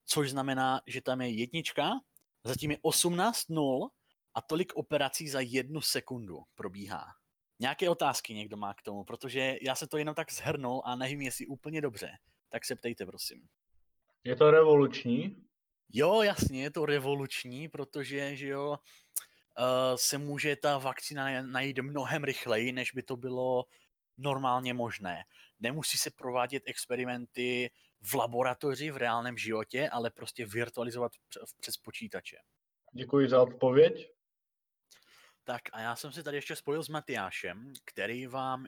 což 0.06 0.30
znamená, 0.30 0.80
že 0.86 1.00
tam 1.02 1.20
je 1.20 1.28
jednička, 1.30 1.90
zatím 2.44 2.70
je 2.70 2.78
18 2.82 3.48
nul 3.48 3.90
a 4.34 4.40
tolik 4.40 4.72
operací 4.76 5.28
za 5.28 5.40
jednu 5.40 5.80
sekundu 5.80 6.42
probíhá. 6.54 7.04
Nějaké 7.58 7.90
otázky 7.90 8.34
někdo 8.34 8.56
má 8.56 8.74
k 8.74 8.82
tomu, 8.82 9.04
protože 9.04 9.56
já 9.62 9.74
se 9.74 9.86
to 9.86 9.98
jenom 9.98 10.14
tak 10.14 10.32
zhrnul 10.32 10.82
a 10.84 10.96
nevím, 10.96 11.20
jestli 11.20 11.46
úplně 11.46 11.80
dobře. 11.80 12.10
Tak 12.48 12.64
se 12.64 12.76
ptejte, 12.76 13.06
prosím. 13.06 13.48
Je 14.24 14.36
to 14.36 14.50
revoluční? 14.50 15.36
Jo, 15.92 16.22
jasně, 16.22 16.62
je 16.62 16.70
to 16.70 16.86
revoluční, 16.86 17.68
protože 17.68 18.36
že 18.36 18.48
jo, 18.48 18.68
uh, 18.70 18.76
se 19.96 20.18
může 20.18 20.56
ta 20.56 20.78
vakcína 20.78 21.42
najít 21.42 21.78
mnohem 21.78 22.24
rychleji, 22.24 22.72
než 22.72 22.92
by 22.92 23.02
to 23.02 23.16
bylo 23.16 23.64
normálně 24.18 24.74
možné. 24.74 25.24
Nemusí 25.60 25.98
se 25.98 26.10
provádět 26.10 26.62
experimenty 26.66 27.70
v 28.00 28.14
laboratoři, 28.14 28.90
v 28.90 28.96
reálném 28.96 29.36
životě, 29.36 29.88
ale 29.88 30.10
prostě 30.10 30.46
virtualizovat 30.46 31.12
přes 31.60 31.76
počítače. 31.76 32.36
Děkuji 32.92 33.28
za 33.28 33.42
odpověď. 33.42 34.12
Tak 35.44 35.62
a 35.72 35.80
já 35.80 35.96
jsem 35.96 36.12
se 36.12 36.22
tady 36.22 36.36
ještě 36.36 36.56
spojil 36.56 36.82
s 36.82 36.88
Matyášem, 36.88 37.72
který 37.84 38.26
vám 38.26 38.60
uh, 38.60 38.66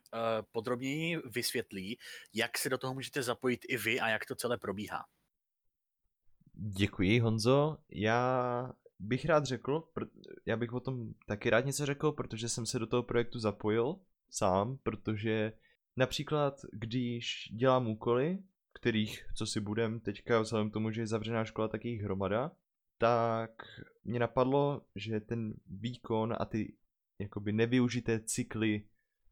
podrobněji 0.53 1.17
vysvětlí, 1.17 1.99
jak 2.35 2.59
se 2.59 2.69
do 2.69 2.79
toho 2.79 2.95
můžete 2.95 3.23
zapojit 3.23 3.61
i 3.69 3.77
vy 3.77 4.01
a 4.01 4.09
jak 4.09 4.27
to 4.27 4.35
celé 4.35 4.59
probíhá. 4.59 5.05
Děkuji, 6.55 7.21
Honzo. 7.21 7.79
Já 7.89 8.73
bych 8.99 9.25
rád 9.25 9.45
řekl, 9.45 9.89
já 10.47 10.57
bych 10.57 10.73
o 10.73 10.81
tom 10.81 11.15
taky 11.27 11.51
rád 11.51 11.65
něco 11.65 11.87
řekl, 11.87 12.13
protože 12.13 12.49
jsem 12.49 12.67
se 12.67 12.79
do 12.79 12.87
toho 12.87 13.03
projektu 13.03 13.39
zapojil 13.39 13.97
sám, 14.31 14.79
protože 14.83 15.53
například, 15.97 16.61
když 16.73 17.49
dělám 17.53 17.89
úkoly, 17.89 18.39
kterých, 18.73 19.27
co 19.35 19.47
si 19.47 19.61
budem 19.61 20.01
teďka, 20.01 20.41
vzhledem 20.41 20.71
tomu, 20.71 20.91
že 20.91 21.01
je 21.01 21.07
zavřená 21.07 21.45
škola, 21.45 21.69
tak 21.69 21.85
jich 21.85 22.03
hromada, 22.03 22.53
tak 22.99 23.51
mě 24.05 24.19
napadlo, 24.19 24.87
že 24.95 25.21
ten 25.21 25.55
výkon 25.67 26.35
a 26.39 26.45
ty 26.45 26.77
jakoby 27.19 27.53
nevyužité 27.53 28.21
cykly 28.21 28.85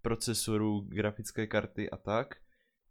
procesorů, 0.03 0.81
grafické 0.81 1.47
karty 1.47 1.91
a 1.91 1.97
tak, 1.97 2.35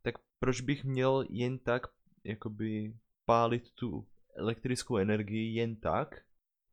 tak 0.02 0.16
proč 0.40 0.62
bych 0.62 0.84
měl 0.84 1.26
jen 1.30 1.60
tak 1.60 1.88
jakoby 2.24 2.98
pálit 3.26 3.72
tu 3.72 4.08
elektrickou 4.36 4.98
energii 4.98 5.56
jen 5.56 5.76
tak, 5.76 6.22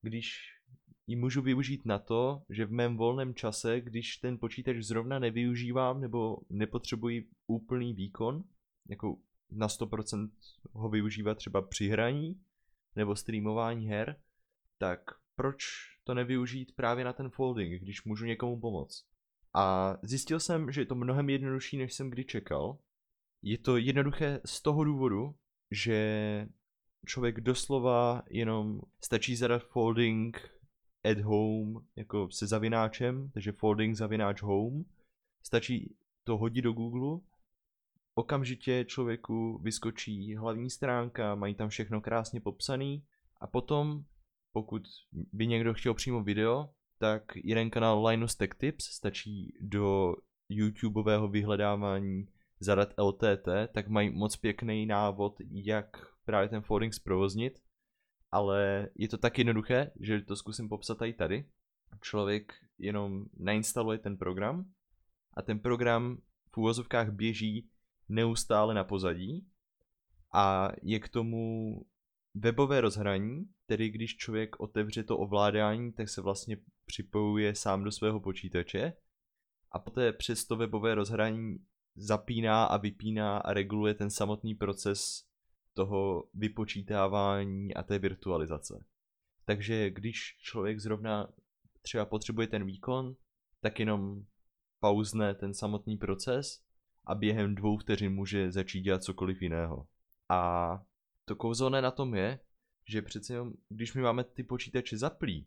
když 0.03 0.56
ji 1.07 1.17
můžu 1.17 1.43
využít 1.43 1.87
na 1.87 1.99
to, 1.99 2.43
že 2.49 2.67
v 2.67 2.73
mém 2.73 2.97
volném 2.97 3.35
čase, 3.35 3.81
když 3.81 4.17
ten 4.17 4.39
počítač 4.39 4.77
zrovna 4.77 5.19
nevyužívám 5.19 6.01
nebo 6.01 6.39
nepotřebuji 6.51 7.29
úplný 7.47 7.95
výkon, 7.95 8.45
jako 8.89 9.17
na 9.51 9.67
100% 9.67 10.31
ho 10.73 10.89
využívat 10.89 11.35
třeba 11.35 11.63
při 11.63 11.89
hraní 11.89 12.41
nebo 12.97 13.17
streamování 13.17 13.87
her, 13.87 14.17
tak 14.79 15.01
proč 15.35 15.65
to 16.05 16.15
nevyužít 16.15 16.75
právě 16.75 17.05
na 17.05 17.13
ten 17.13 17.31
folding, 17.31 17.83
když 17.83 18.05
můžu 18.05 18.25
někomu 18.25 18.61
pomoct. 18.61 19.05
A 19.55 19.97
zjistil 20.03 20.41
jsem, 20.41 20.73
že 20.73 20.81
je 20.81 20.87
to 20.87 20.95
mnohem 20.95 21.31
jednodušší, 21.31 21.77
než 21.77 21.95
jsem 21.95 22.11
kdy 22.11 22.25
čekal. 22.25 22.79
Je 23.43 23.59
to 23.59 23.77
jednoduché 23.77 24.41
z 24.45 24.63
toho 24.63 24.85
důvodu, 24.85 25.35
že 25.71 26.49
člověk 27.07 27.41
doslova 27.41 28.23
jenom 28.31 28.81
stačí 29.01 29.37
zadat 29.37 29.63
folding 29.63 30.56
at 31.11 31.19
home 31.19 31.87
jako 31.97 32.31
se 32.31 32.47
zavináčem, 32.47 33.31
takže 33.31 33.53
folding 33.53 33.97
zavináč 33.97 34.43
home. 34.43 34.85
Stačí 35.43 35.97
to 36.25 36.37
hodit 36.37 36.63
do 36.63 36.73
Google, 36.73 37.21
okamžitě 38.15 38.85
člověku 38.89 39.59
vyskočí 39.59 40.37
hlavní 40.37 40.71
stránka, 40.71 41.35
mají 41.35 41.55
tam 41.55 41.69
všechno 41.69 42.01
krásně 42.01 42.41
popsaný. 42.41 43.05
A 43.41 43.47
potom, 43.47 44.05
pokud 44.53 44.83
by 45.33 45.47
někdo 45.47 45.75
chtěl 45.75 45.95
přímo 45.95 46.23
video, 46.23 46.71
tak 46.99 47.23
jeden 47.37 47.71
kanál 47.71 48.07
Linus 48.07 48.35
Tech 48.35 48.51
Tips 48.55 48.85
stačí 48.85 49.57
do 49.61 50.15
YouTubeového 50.49 51.29
vyhledávání 51.29 52.29
zadat 52.61 52.95
LTT, 52.99 53.49
tak 53.75 53.89
mají 53.89 54.11
moc 54.11 54.37
pěkný 54.37 54.87
návod, 54.87 55.37
jak 55.51 56.07
právě 56.25 56.49
ten 56.49 56.63
folding 56.63 56.95
zprovoznit, 56.95 57.59
ale 58.37 58.89
je 58.95 59.09
to 59.09 59.19
tak 59.19 59.39
jednoduché, 59.39 59.91
že 60.01 60.21
to 60.21 60.37
zkusím 60.37 60.69
popsat 60.69 61.03
i 61.03 61.13
tady. 61.13 61.49
Člověk 62.01 62.53
jenom 62.79 63.25
nainstaluje 63.37 63.99
ten 63.99 64.17
program 64.17 64.73
a 65.35 65.43
ten 65.43 65.59
program 65.59 66.19
v 66.53 66.57
úvozovkách 66.57 67.11
běží 67.11 67.71
neustále 68.09 68.75
na 68.75 68.85
pozadí 68.85 69.49
a 70.35 70.69
je 70.83 71.01
k 71.01 71.09
tomu 71.09 71.77
webové 72.35 72.81
rozhraní, 72.81 73.49
tedy 73.67 73.91
když 73.91 74.17
člověk 74.17 74.61
otevře 74.61 75.03
to 75.05 75.19
ovládání, 75.19 75.93
tak 75.93 76.09
se 76.09 76.21
vlastně 76.21 76.57
připojuje 76.87 77.55
sám 77.55 77.85
do 77.85 77.93
svého 77.93 78.21
počítače 78.21 78.93
a 79.73 79.79
poté 79.79 80.13
přes 80.13 80.45
to 80.45 80.57
webové 80.57 80.95
rozhraní 80.95 81.57
zapíná 81.95 82.65
a 82.65 82.77
vypíná 82.77 83.39
a 83.39 83.53
reguluje 83.53 83.95
ten 83.95 84.11
samotný 84.11 84.55
proces 84.55 85.25
toho 85.77 86.29
vypočítávání 86.35 87.75
a 87.75 87.83
té 87.83 87.99
virtualizace. 87.99 88.85
Takže 89.45 89.91
když 89.91 90.37
člověk 90.41 90.81
zrovna 90.81 91.29
třeba 91.83 92.05
potřebuje 92.05 92.47
ten 92.47 92.65
výkon, 92.65 93.17
tak 93.61 93.81
jenom 93.81 94.25
pauzne 94.81 95.35
ten 95.35 95.55
samotný 95.55 95.97
proces 95.97 96.65
a 97.05 97.15
během 97.15 97.55
dvou 97.55 97.79
vteřin 97.79 98.15
může 98.15 98.53
začít 98.53 98.81
dělat 98.81 99.05
cokoliv 99.05 99.43
jiného. 99.43 99.87
A 100.29 100.83
to 101.25 101.37
kouzelné 101.37 101.83
na 101.83 101.91
tom 101.91 102.15
je, 102.15 102.39
že 102.89 103.03
přece 103.03 103.33
jenom, 103.33 103.53
když 103.69 103.95
my 103.95 104.03
máme 104.03 104.25
ty 104.25 104.43
počítače 104.43 104.99
zaplý 104.99 105.47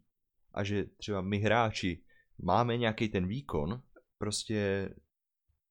a 0.53 0.63
že 0.63 0.85
třeba 0.85 1.21
my 1.21 1.37
hráči 1.37 2.03
máme 2.37 2.77
nějaký 2.77 3.09
ten 3.09 3.27
výkon, 3.27 3.81
prostě 4.17 4.89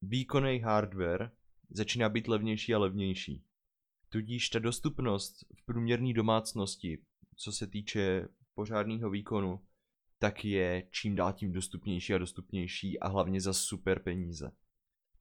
výkonný 0.02 0.58
hardware 0.58 1.30
začíná 1.70 2.08
být 2.08 2.28
levnější 2.28 2.74
a 2.74 2.78
levnější. 2.78 3.44
Tudíž 4.08 4.48
ta 4.48 4.58
dostupnost 4.58 5.44
v 5.54 5.64
průměrné 5.64 6.12
domácnosti, 6.12 6.98
co 7.36 7.52
se 7.52 7.66
týče 7.66 8.28
pořádného 8.54 9.10
výkonu, 9.10 9.60
tak 10.18 10.44
je 10.44 10.88
čím 10.90 11.14
dál 11.14 11.32
tím 11.32 11.52
dostupnější 11.52 12.14
a 12.14 12.18
dostupnější 12.18 13.00
a 13.00 13.08
hlavně 13.08 13.40
za 13.40 13.52
super 13.52 13.98
peníze. 13.98 14.50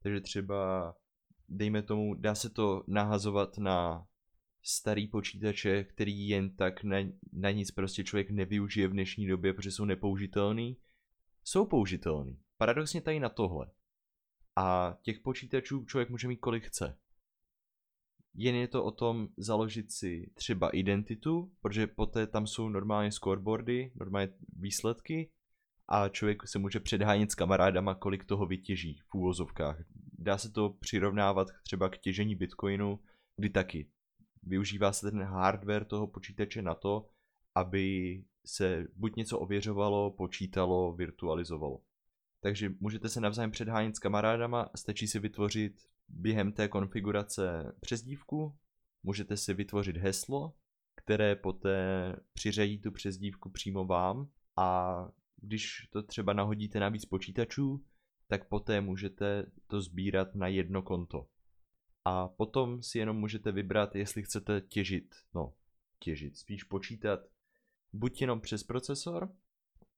Takže 0.04 0.22
třeba, 0.22 0.94
dejme 1.50 1.82
tomu, 1.82 2.14
dá 2.16 2.36
se 2.36 2.50
to 2.50 2.84
nahazovat 2.88 3.58
na 3.58 4.08
starý 4.64 5.08
počítače, 5.08 5.84
který 5.84 6.28
jen 6.28 6.56
tak 6.56 6.84
na, 6.84 6.98
na 7.34 7.52
nic 7.52 7.72
prostě 7.72 8.04
člověk 8.04 8.30
nevyužije 8.30 8.88
v 8.88 8.92
dnešní 8.92 9.28
době, 9.28 9.54
protože 9.54 9.72
jsou 9.72 9.86
nepoužitelný, 9.86 10.78
jsou 11.44 11.66
použitelný. 11.66 12.40
Paradoxně 12.58 13.02
tady 13.02 13.20
na 13.20 13.30
tohle. 13.30 13.72
A 14.56 14.98
těch 15.02 15.20
počítačů 15.20 15.86
člověk 15.86 16.10
může 16.10 16.28
mít 16.28 16.38
kolik 16.38 16.64
chce. 16.64 16.98
Jen 18.40 18.56
je 18.56 18.68
to 18.68 18.84
o 18.84 18.92
tom 18.92 19.28
založit 19.38 19.92
si 19.92 20.32
třeba 20.34 20.70
identitu, 20.70 21.52
protože 21.62 21.88
poté 21.88 22.28
tam 22.28 22.48
jsou 22.48 22.70
normálně 22.70 23.12
scoreboardy, 23.12 23.92
normálně 23.96 24.34
výsledky 24.60 25.32
a 25.88 26.10
člověk 26.10 26.48
se 26.48 26.60
může 26.60 26.80
předhánět 26.80 27.32
s 27.32 27.36
kamarádama, 27.36 27.96
kolik 27.96 28.26
toho 28.26 28.46
vytěží 28.46 29.00
v 29.08 29.16
úvozovkách. 29.16 29.78
Dá 30.18 30.38
se 30.38 30.52
to 30.52 30.70
přirovnávat 30.70 31.48
třeba 31.64 31.90
k 31.90 31.98
těžení 31.98 32.36
bitcoinu, 32.36 33.00
kdy 33.38 33.50
taky 33.50 33.90
využívá 34.44 34.92
se 34.92 35.12
ten 35.12 35.24
hardware 35.24 35.86
toho 35.86 36.08
počítače 36.08 36.62
na 36.62 36.76
to, 36.76 37.10
aby 37.56 38.24
se 38.46 38.88
buď 38.96 39.16
něco 39.16 39.40
ověřovalo, 39.40 40.12
počítalo, 40.12 40.94
virtualizovalo. 40.94 41.82
Takže 42.42 42.72
můžete 42.80 43.10
se 43.10 43.22
navzájem 43.22 43.52
předhánět 43.52 43.96
s 43.96 44.00
kamarádama, 44.00 44.70
stačí 44.76 45.08
si 45.08 45.20
vytvořit 45.20 45.88
během 46.10 46.52
té 46.52 46.68
konfigurace 46.68 47.76
přezdívku, 47.80 48.58
můžete 49.04 49.38
si 49.38 49.54
vytvořit 49.54 49.98
heslo, 49.98 50.54
které 50.96 51.36
poté 51.36 52.16
přiřadí 52.34 52.80
tu 52.80 52.92
přezdívku 52.92 53.50
přímo 53.50 53.86
vám. 53.86 54.30
A 54.56 54.98
když 55.36 55.88
to 55.90 56.04
třeba 56.04 56.34
nahodíte 56.34 56.80
na 56.80 56.90
víc 56.90 57.06
počítačů, 57.06 57.86
tak 58.28 58.48
poté 58.48 58.82
můžete 58.82 59.46
to 59.68 59.82
sbírat 59.82 60.36
na 60.36 60.48
jedno 60.48 60.82
konto. 60.82 61.28
A 62.06 62.28
potom 62.28 62.84
si 62.84 63.00
jenom 63.00 63.18
můžete 63.18 63.52
vybrat, 63.52 63.96
jestli 63.96 64.24
chcete 64.24 64.62
těžit, 64.62 65.16
no 65.34 65.54
těžit, 66.00 66.38
spíš 66.38 66.64
počítat, 66.64 67.20
buď 67.94 68.22
jenom 68.22 68.42
přes 68.42 68.64
procesor 68.64 69.36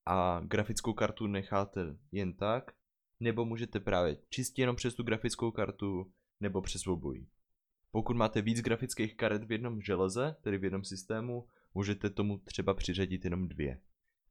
a 0.05 0.41
grafickou 0.43 0.93
kartu 0.93 1.27
necháte 1.27 1.97
jen 2.12 2.34
tak, 2.34 2.71
nebo 3.19 3.45
můžete 3.45 3.79
právě 3.79 4.17
čistě 4.29 4.62
jenom 4.62 4.75
přes 4.75 4.95
tu 4.95 5.03
grafickou 5.03 5.51
kartu, 5.51 6.12
nebo 6.39 6.62
přes 6.62 6.88
obojí. 6.88 7.27
Pokud 7.91 8.15
máte 8.15 8.41
víc 8.41 8.62
grafických 8.62 9.15
karet 9.15 9.43
v 9.43 9.51
jednom 9.51 9.82
železe, 9.82 10.36
tedy 10.41 10.58
v 10.58 10.63
jednom 10.63 10.84
systému, 10.84 11.47
můžete 11.73 12.10
tomu 12.10 12.38
třeba 12.38 12.73
přiřadit 12.73 13.23
jenom 13.23 13.47
dvě. 13.47 13.82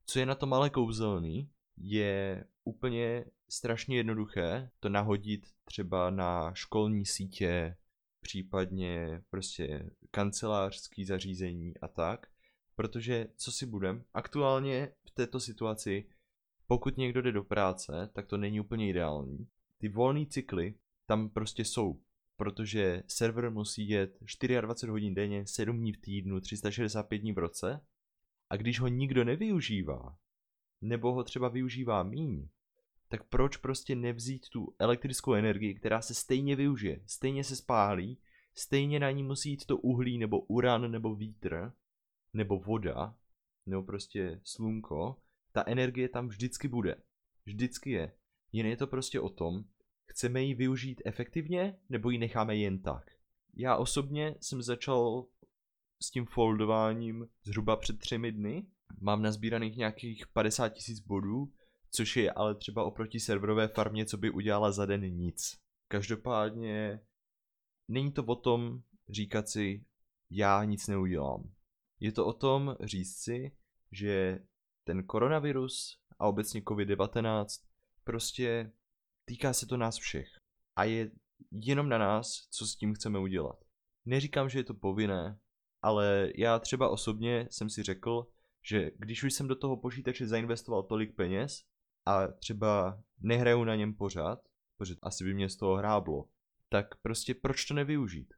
Co 0.04 0.18
je 0.18 0.26
na 0.26 0.34
tom 0.34 0.54
ale 0.54 0.70
kouzelný, 0.70 1.50
je 1.76 2.44
úplně 2.64 3.24
strašně 3.48 3.96
jednoduché 3.96 4.70
to 4.80 4.88
nahodit 4.88 5.46
třeba 5.64 6.10
na 6.10 6.54
školní 6.54 7.06
sítě, 7.06 7.76
případně 8.20 9.22
prostě 9.30 9.90
kancelářský 10.10 11.04
zařízení 11.04 11.78
a 11.78 11.88
tak, 11.88 12.26
protože 12.76 13.26
co 13.36 13.52
si 13.52 13.66
budem, 13.66 14.04
aktuálně 14.14 14.92
v 15.04 15.10
této 15.10 15.40
situaci, 15.40 16.08
pokud 16.68 16.96
někdo 16.96 17.22
jde 17.22 17.32
do 17.32 17.44
práce, 17.44 18.10
tak 18.12 18.26
to 18.26 18.36
není 18.36 18.60
úplně 18.60 18.88
ideální. 18.88 19.48
Ty 19.78 19.88
volné 19.88 20.26
cykly 20.26 20.74
tam 21.06 21.30
prostě 21.30 21.64
jsou, 21.64 22.00
protože 22.36 23.02
server 23.06 23.50
musí 23.50 23.88
jet 23.88 24.18
24 24.60 24.90
hodin 24.90 25.14
denně, 25.14 25.46
7 25.46 25.76
dní 25.76 25.92
v 25.92 26.00
týdnu, 26.00 26.40
365 26.40 27.18
dní 27.18 27.32
v 27.32 27.38
roce 27.38 27.80
a 28.50 28.56
když 28.56 28.80
ho 28.80 28.88
nikdo 28.88 29.24
nevyužívá, 29.24 30.18
nebo 30.80 31.12
ho 31.12 31.24
třeba 31.24 31.48
využívá 31.48 32.02
míň, 32.02 32.48
tak 33.08 33.24
proč 33.24 33.56
prostě 33.56 33.96
nevzít 33.96 34.48
tu 34.48 34.74
elektrickou 34.78 35.34
energii, 35.34 35.74
která 35.74 36.00
se 36.00 36.14
stejně 36.14 36.56
využije, 36.56 37.02
stejně 37.06 37.44
se 37.44 37.56
spálí, 37.56 38.18
stejně 38.54 39.00
na 39.00 39.10
ní 39.10 39.22
musí 39.22 39.50
jít 39.50 39.66
to 39.66 39.76
uhlí, 39.76 40.18
nebo 40.18 40.40
uran, 40.40 40.90
nebo 40.90 41.14
vítr, 41.14 41.72
nebo 42.32 42.58
voda, 42.58 43.16
nebo 43.66 43.82
prostě 43.82 44.40
slunko, 44.44 45.16
ta 45.52 45.64
energie 45.66 46.08
tam 46.08 46.28
vždycky 46.28 46.68
bude. 46.68 46.96
Vždycky 47.44 47.90
je. 47.90 48.12
Jen 48.52 48.66
je 48.66 48.76
to 48.76 48.86
prostě 48.86 49.20
o 49.20 49.28
tom, 49.28 49.64
chceme 50.04 50.42
ji 50.42 50.54
využít 50.54 51.02
efektivně, 51.04 51.78
nebo 51.88 52.10
ji 52.10 52.18
necháme 52.18 52.56
jen 52.56 52.82
tak. 52.82 53.10
Já 53.54 53.76
osobně 53.76 54.34
jsem 54.40 54.62
začal 54.62 55.26
s 56.02 56.10
tím 56.10 56.26
foldováním 56.26 57.28
zhruba 57.44 57.76
před 57.76 57.98
třemi 57.98 58.32
dny. 58.32 58.66
Mám 59.00 59.22
nazbíraných 59.22 59.76
nějakých 59.76 60.26
50 60.26 60.68
tisíc 60.68 61.00
bodů, 61.00 61.52
což 61.90 62.16
je 62.16 62.32
ale 62.32 62.54
třeba 62.54 62.84
oproti 62.84 63.20
serverové 63.20 63.68
farmě, 63.68 64.06
co 64.06 64.16
by 64.16 64.30
udělala 64.30 64.72
za 64.72 64.86
den 64.86 65.00
nic. 65.00 65.58
Každopádně 65.88 67.00
není 67.88 68.12
to 68.12 68.24
o 68.24 68.36
tom 68.36 68.82
říkat 69.08 69.48
si, 69.48 69.84
já 70.30 70.64
nic 70.64 70.86
neudělám. 70.86 71.52
Je 72.00 72.12
to 72.12 72.26
o 72.26 72.32
tom 72.32 72.76
říct 72.80 73.16
si, 73.16 73.52
že 73.92 74.38
ten 74.88 75.02
koronavirus 75.02 75.98
a 76.18 76.26
obecně 76.26 76.60
COVID-19 76.60 77.46
prostě 78.04 78.72
týká 79.24 79.52
se 79.52 79.66
to 79.66 79.76
nás 79.76 79.96
všech. 79.96 80.28
A 80.76 80.84
je 80.84 81.10
jenom 81.50 81.88
na 81.88 81.98
nás, 81.98 82.48
co 82.50 82.66
s 82.66 82.76
tím 82.76 82.94
chceme 82.94 83.18
udělat. 83.18 83.64
Neříkám, 84.04 84.48
že 84.48 84.58
je 84.58 84.64
to 84.64 84.74
povinné, 84.74 85.38
ale 85.82 86.32
já 86.36 86.58
třeba 86.58 86.88
osobně 86.88 87.48
jsem 87.50 87.70
si 87.70 87.82
řekl, 87.82 88.26
že 88.62 88.90
když 88.96 89.24
už 89.24 89.32
jsem 89.34 89.48
do 89.48 89.56
toho 89.56 89.76
počítače 89.76 90.26
zainvestoval 90.26 90.82
tolik 90.82 91.16
peněz 91.16 91.64
a 92.06 92.26
třeba 92.28 93.02
nehraju 93.20 93.64
na 93.64 93.76
něm 93.76 93.94
pořád, 93.94 94.40
protože 94.76 94.94
asi 95.02 95.24
by 95.24 95.34
mě 95.34 95.48
z 95.48 95.56
toho 95.56 95.76
hráblo, 95.76 96.28
tak 96.68 96.96
prostě 96.96 97.34
proč 97.34 97.64
to 97.64 97.74
nevyužít? 97.74 98.34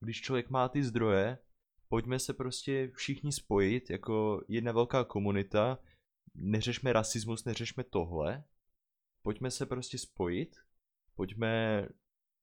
Když 0.00 0.20
člověk 0.20 0.50
má 0.50 0.68
ty 0.68 0.82
zdroje, 0.82 1.38
pojďme 1.92 2.18
se 2.18 2.34
prostě 2.34 2.90
všichni 2.94 3.32
spojit 3.32 3.90
jako 3.90 4.44
jedna 4.48 4.72
velká 4.72 5.04
komunita, 5.04 5.78
neřešme 6.34 6.92
rasismus, 6.92 7.44
neřešme 7.44 7.84
tohle, 7.84 8.44
pojďme 9.22 9.50
se 9.50 9.66
prostě 9.66 9.98
spojit, 9.98 10.56
pojďme 11.14 11.86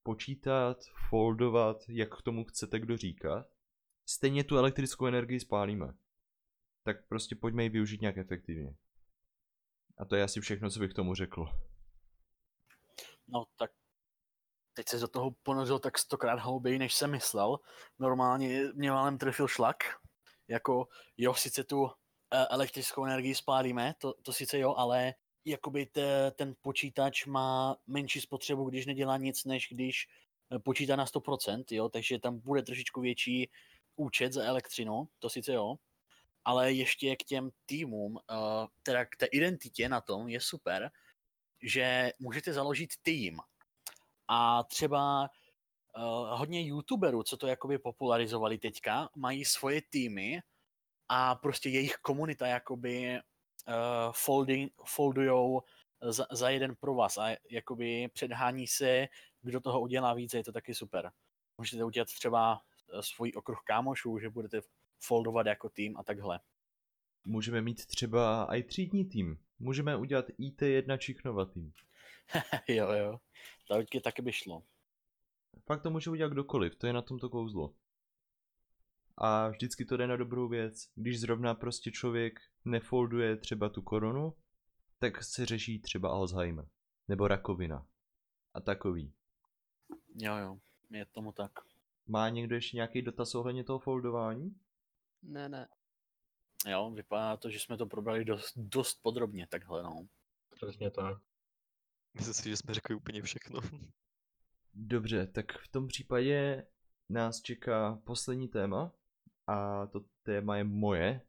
počítat, 0.03 0.77
foldovat, 1.09 1.77
jak 1.89 2.17
k 2.17 2.21
tomu 2.21 2.45
chcete 2.45 2.79
kdo 2.79 2.97
říkat. 2.97 3.47
Stejně 4.05 4.43
tu 4.43 4.57
elektrickou 4.57 5.05
energii 5.05 5.39
spálíme. 5.39 5.93
Tak 6.83 7.07
prostě 7.07 7.35
pojďme 7.35 7.63
ji 7.63 7.69
využít 7.69 8.01
nějak 8.01 8.17
efektivně. 8.17 8.75
A 9.97 10.05
to 10.05 10.15
je 10.15 10.23
asi 10.23 10.41
všechno, 10.41 10.69
co 10.69 10.79
bych 10.79 10.91
k 10.91 10.95
tomu 10.95 11.15
řekl. 11.15 11.45
No 13.27 13.45
tak 13.57 13.71
teď 14.79 14.89
se 14.89 14.99
do 14.99 15.07
toho 15.07 15.31
ponořil 15.43 15.79
tak 15.79 15.97
stokrát 15.97 16.39
hlouběji, 16.39 16.79
než 16.79 16.93
jsem 16.93 17.11
myslel. 17.11 17.59
Normálně 17.99 18.63
mě 18.73 18.91
málem 18.91 19.17
trefil 19.17 19.47
šlak. 19.47 19.75
Jako, 20.47 20.87
jo, 21.17 21.33
sice 21.33 21.63
tu 21.63 21.87
eh, 21.87 22.45
elektrickou 22.49 23.05
energii 23.05 23.35
spálíme, 23.35 23.93
to, 23.97 24.13
to 24.21 24.33
sice 24.33 24.59
jo, 24.59 24.73
ale 24.77 25.13
jakoby 25.45 25.85
te, 25.85 26.31
ten 26.31 26.55
počítač 26.61 27.25
má 27.25 27.75
menší 27.87 28.21
spotřebu, 28.21 28.69
když 28.69 28.85
nedělá 28.85 29.17
nic, 29.17 29.45
než 29.45 29.67
když 29.71 30.07
eh, 30.51 30.59
počítá 30.59 30.95
na 30.95 31.05
100%, 31.05 31.63
jo, 31.71 31.89
takže 31.89 32.19
tam 32.19 32.39
bude 32.39 32.61
trošičku 32.61 33.01
větší 33.01 33.49
účet 33.95 34.33
za 34.33 34.43
elektřinu, 34.43 35.07
to 35.19 35.29
sice 35.29 35.53
jo, 35.53 35.75
ale 36.45 36.73
ještě 36.73 37.15
k 37.15 37.23
těm 37.23 37.49
týmům, 37.65 38.15
uh, 38.15 38.19
teda 38.83 39.05
k 39.05 39.15
té 39.15 39.25
identitě 39.25 39.89
na 39.89 40.01
tom 40.01 40.27
je 40.27 40.41
super, 40.41 40.91
že 41.61 42.11
můžete 42.19 42.53
založit 42.53 42.89
tým 43.03 43.39
a 44.29 44.63
třeba 44.63 45.29
uh, 45.97 46.39
hodně 46.39 46.61
youtuberů, 46.61 47.23
co 47.23 47.37
to 47.37 47.47
jakoby 47.47 47.77
popularizovali 47.77 48.57
teďka, 48.57 49.09
mají 49.15 49.45
svoje 49.45 49.81
týmy 49.89 50.41
a 51.09 51.35
prostě 51.35 51.69
jejich 51.69 51.95
komunita 51.95 52.47
jakoby 52.47 53.19
uh, 53.67 53.73
folding, 54.11 54.71
foldujou 54.85 55.61
za, 56.01 56.25
za 56.31 56.49
jeden 56.49 56.75
pro 56.75 56.95
vás 56.95 57.17
a 57.17 57.35
jakoby 57.49 58.07
předhání 58.13 58.67
se, 58.67 59.07
kdo 59.41 59.59
toho 59.59 59.81
udělá 59.81 60.13
více, 60.13 60.37
je 60.37 60.43
to 60.43 60.51
taky 60.51 60.75
super. 60.75 61.11
Můžete 61.57 61.83
udělat 61.83 62.07
třeba 62.07 62.61
svůj 63.01 63.31
okruh 63.35 63.61
kámošů, 63.65 64.19
že 64.19 64.29
budete 64.29 64.61
foldovat 64.99 65.45
jako 65.45 65.69
tým 65.69 65.97
a 65.97 66.03
takhle. 66.03 66.39
Můžeme 67.25 67.61
mít 67.61 67.85
třeba 67.85 68.47
i 68.55 68.63
třídní 68.63 69.05
tým. 69.05 69.37
Můžeme 69.59 69.95
udělat 69.95 70.25
IT1 70.29 70.97
Čichnova 70.97 71.45
tým. 71.45 71.73
jo, 72.67 72.91
jo. 72.91 73.19
To 73.67 73.99
taky 74.01 74.21
by 74.21 74.31
šlo. 74.31 74.63
Fakt 75.65 75.81
to 75.83 75.89
může 75.89 76.09
udělat 76.09 76.29
kdokoliv, 76.29 76.75
to 76.75 76.87
je 76.87 76.93
na 76.93 77.01
tomto 77.01 77.29
kouzlo. 77.29 77.73
A 79.17 79.47
vždycky 79.47 79.85
to 79.85 79.97
jde 79.97 80.07
na 80.07 80.15
dobrou 80.15 80.47
věc. 80.47 80.89
Když 80.95 81.19
zrovna 81.19 81.55
prostě 81.55 81.91
člověk 81.91 82.39
nefolduje 82.65 83.37
třeba 83.37 83.69
tu 83.69 83.81
korunu, 83.81 84.33
tak 84.99 85.23
se 85.23 85.45
řeší 85.45 85.79
třeba 85.79 86.09
Alzheimer. 86.09 86.67
Nebo 87.07 87.27
rakovina. 87.27 87.87
A 88.53 88.61
takový. 88.61 89.13
Jo, 90.15 90.37
jo, 90.37 90.59
je 90.89 91.05
tomu 91.05 91.31
tak. 91.31 91.51
Má 92.07 92.29
někdo 92.29 92.55
ještě 92.55 92.77
nějaký 92.77 93.01
dotaz 93.01 93.35
ohledně 93.35 93.63
toho 93.63 93.79
foldování? 93.79 94.55
Ne, 95.23 95.49
ne. 95.49 95.67
Jo, 96.67 96.91
vypadá 96.91 97.37
to, 97.37 97.49
že 97.49 97.59
jsme 97.59 97.77
to 97.77 97.85
probrali 97.85 98.25
dost, 98.25 98.53
dost 98.55 98.99
podrobně 99.01 99.47
takhle, 99.47 99.83
no. 99.83 100.07
Přesně 100.55 100.91
tak. 100.91 101.17
Myslím 102.13 102.33
si, 102.33 102.49
že 102.49 102.57
jsme 102.57 102.73
řekli 102.73 102.95
úplně 102.95 103.21
všechno. 103.21 103.61
Dobře, 104.73 105.27
tak 105.27 105.57
v 105.57 105.67
tom 105.67 105.87
případě 105.87 106.65
nás 107.09 107.41
čeká 107.41 108.01
poslední 108.03 108.47
téma 108.47 108.91
a 109.47 109.87
to 109.87 110.01
téma 110.23 110.57
je 110.57 110.63
moje. 110.63 111.21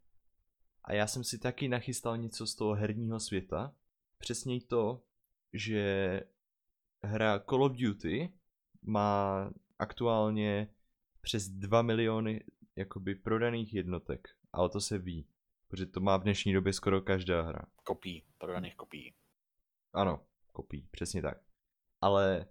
A 0.85 0.93
já 0.93 1.07
jsem 1.07 1.25
si 1.25 1.39
taky 1.39 1.69
nachystal 1.69 2.19
něco 2.19 2.47
z 2.47 2.55
toho 2.55 2.75
herního 2.75 3.21
světa. 3.21 3.75
Přesně 4.19 4.61
to, 4.61 5.03
že 5.53 6.21
hra 7.03 7.39
Call 7.39 7.65
of 7.65 7.77
Duty 7.77 8.33
má 8.83 9.51
aktuálně 9.79 10.75
přes 11.21 11.49
2 11.49 11.83
miliony 11.83 12.45
jakoby 12.77 13.15
prodaných 13.15 13.75
jednotek, 13.75 14.29
ale 14.53 14.69
to 14.69 14.81
se 14.81 14.99
ví, 14.99 15.27
protože 15.69 15.87
to 15.87 16.01
má 16.01 16.17
v 16.17 16.23
dnešní 16.23 16.53
době 16.53 16.73
skoro 16.73 17.01
každá 17.01 17.43
hra. 17.43 17.63
Kopí, 17.85 18.25
prodaných 18.39 18.77
kopí. 18.77 19.15
Ano, 19.93 20.27
kopí, 20.53 20.89
přesně 20.91 21.23
tak. 21.23 21.43
Ale 22.01 22.47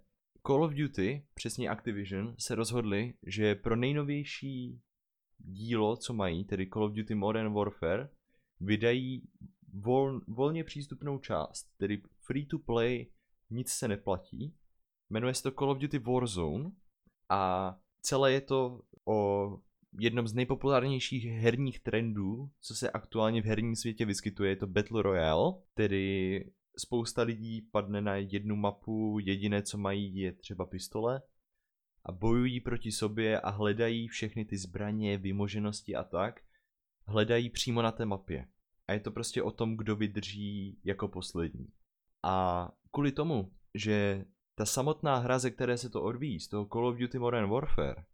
Call 0.46 0.64
of 0.64 0.74
Duty, 0.74 1.26
přesně 1.34 1.68
Activision, 1.68 2.34
se 2.38 2.54
rozhodli, 2.54 3.14
že 3.26 3.54
pro 3.54 3.76
nejnovější 3.76 4.80
dílo, 5.38 5.96
co 5.96 6.14
mají, 6.14 6.44
tedy 6.44 6.66
Call 6.66 6.84
of 6.84 6.92
Duty 6.92 7.14
Modern 7.14 7.52
Warfare, 7.52 8.08
vydají 8.60 9.28
vol, 9.72 10.20
volně 10.28 10.64
přístupnou 10.64 11.18
část, 11.18 11.76
tedy 11.76 12.02
free 12.26 12.46
to 12.46 12.58
play, 12.58 13.06
nic 13.50 13.68
se 13.68 13.88
neplatí. 13.88 14.54
Jmenuje 15.10 15.34
se 15.34 15.42
to 15.42 15.50
Call 15.50 15.70
of 15.70 15.78
Duty 15.78 15.98
Warzone 15.98 16.70
a 17.28 17.74
celé 18.02 18.32
je 18.32 18.40
to 18.40 18.82
o 19.04 19.58
jednom 20.00 20.28
z 20.28 20.34
nejpopulárnějších 20.34 21.24
herních 21.24 21.80
trendů, 21.80 22.50
co 22.60 22.74
se 22.74 22.90
aktuálně 22.90 23.42
v 23.42 23.44
herním 23.44 23.76
světě 23.76 24.04
vyskytuje, 24.04 24.50
je 24.50 24.56
to 24.56 24.66
Battle 24.66 25.02
Royale, 25.02 25.52
tedy 25.74 26.44
spousta 26.78 27.22
lidí 27.22 27.62
padne 27.62 28.00
na 28.00 28.16
jednu 28.16 28.56
mapu, 28.56 29.18
jediné 29.22 29.62
co 29.62 29.78
mají 29.78 30.16
je 30.16 30.32
třeba 30.32 30.66
pistole 30.66 31.22
a 32.04 32.12
bojují 32.12 32.60
proti 32.60 32.92
sobě 32.92 33.40
a 33.40 33.50
hledají 33.50 34.08
všechny 34.08 34.44
ty 34.44 34.58
zbraně, 34.58 35.18
vymoženosti 35.18 35.96
a 35.96 36.04
tak, 36.04 36.40
hledají 37.06 37.50
přímo 37.50 37.82
na 37.82 37.92
té 37.92 38.06
mapě. 38.06 38.48
A 38.88 38.92
je 38.92 39.00
to 39.00 39.10
prostě 39.10 39.42
o 39.42 39.50
tom, 39.50 39.76
kdo 39.76 39.96
vydrží 39.96 40.80
jako 40.84 41.08
poslední. 41.08 41.68
A 42.22 42.68
kvůli 42.90 43.12
tomu, 43.12 43.52
že 43.74 44.24
ta 44.54 44.66
samotná 44.66 45.16
hra, 45.16 45.38
ze 45.38 45.50
které 45.50 45.78
se 45.78 45.90
to 45.90 46.02
odvíjí, 46.02 46.40
z 46.40 46.48
toho 46.48 46.66
Call 46.72 46.86
of 46.86 46.96
Duty 46.96 47.18
Modern 47.18 47.50
Warfare, 47.50 48.04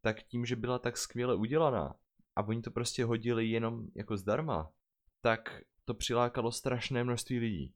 tak 0.00 0.22
tím, 0.22 0.46
že 0.46 0.56
byla 0.56 0.78
tak 0.78 0.96
skvěle 0.98 1.34
udělaná 1.34 1.94
a 2.36 2.42
oni 2.42 2.62
to 2.62 2.70
prostě 2.70 3.04
hodili 3.04 3.46
jenom 3.46 3.86
jako 3.94 4.16
zdarma, 4.16 4.72
tak 5.20 5.62
to 5.84 5.94
přilákalo 5.94 6.52
strašné 6.52 7.04
množství 7.04 7.38
lidí. 7.38 7.74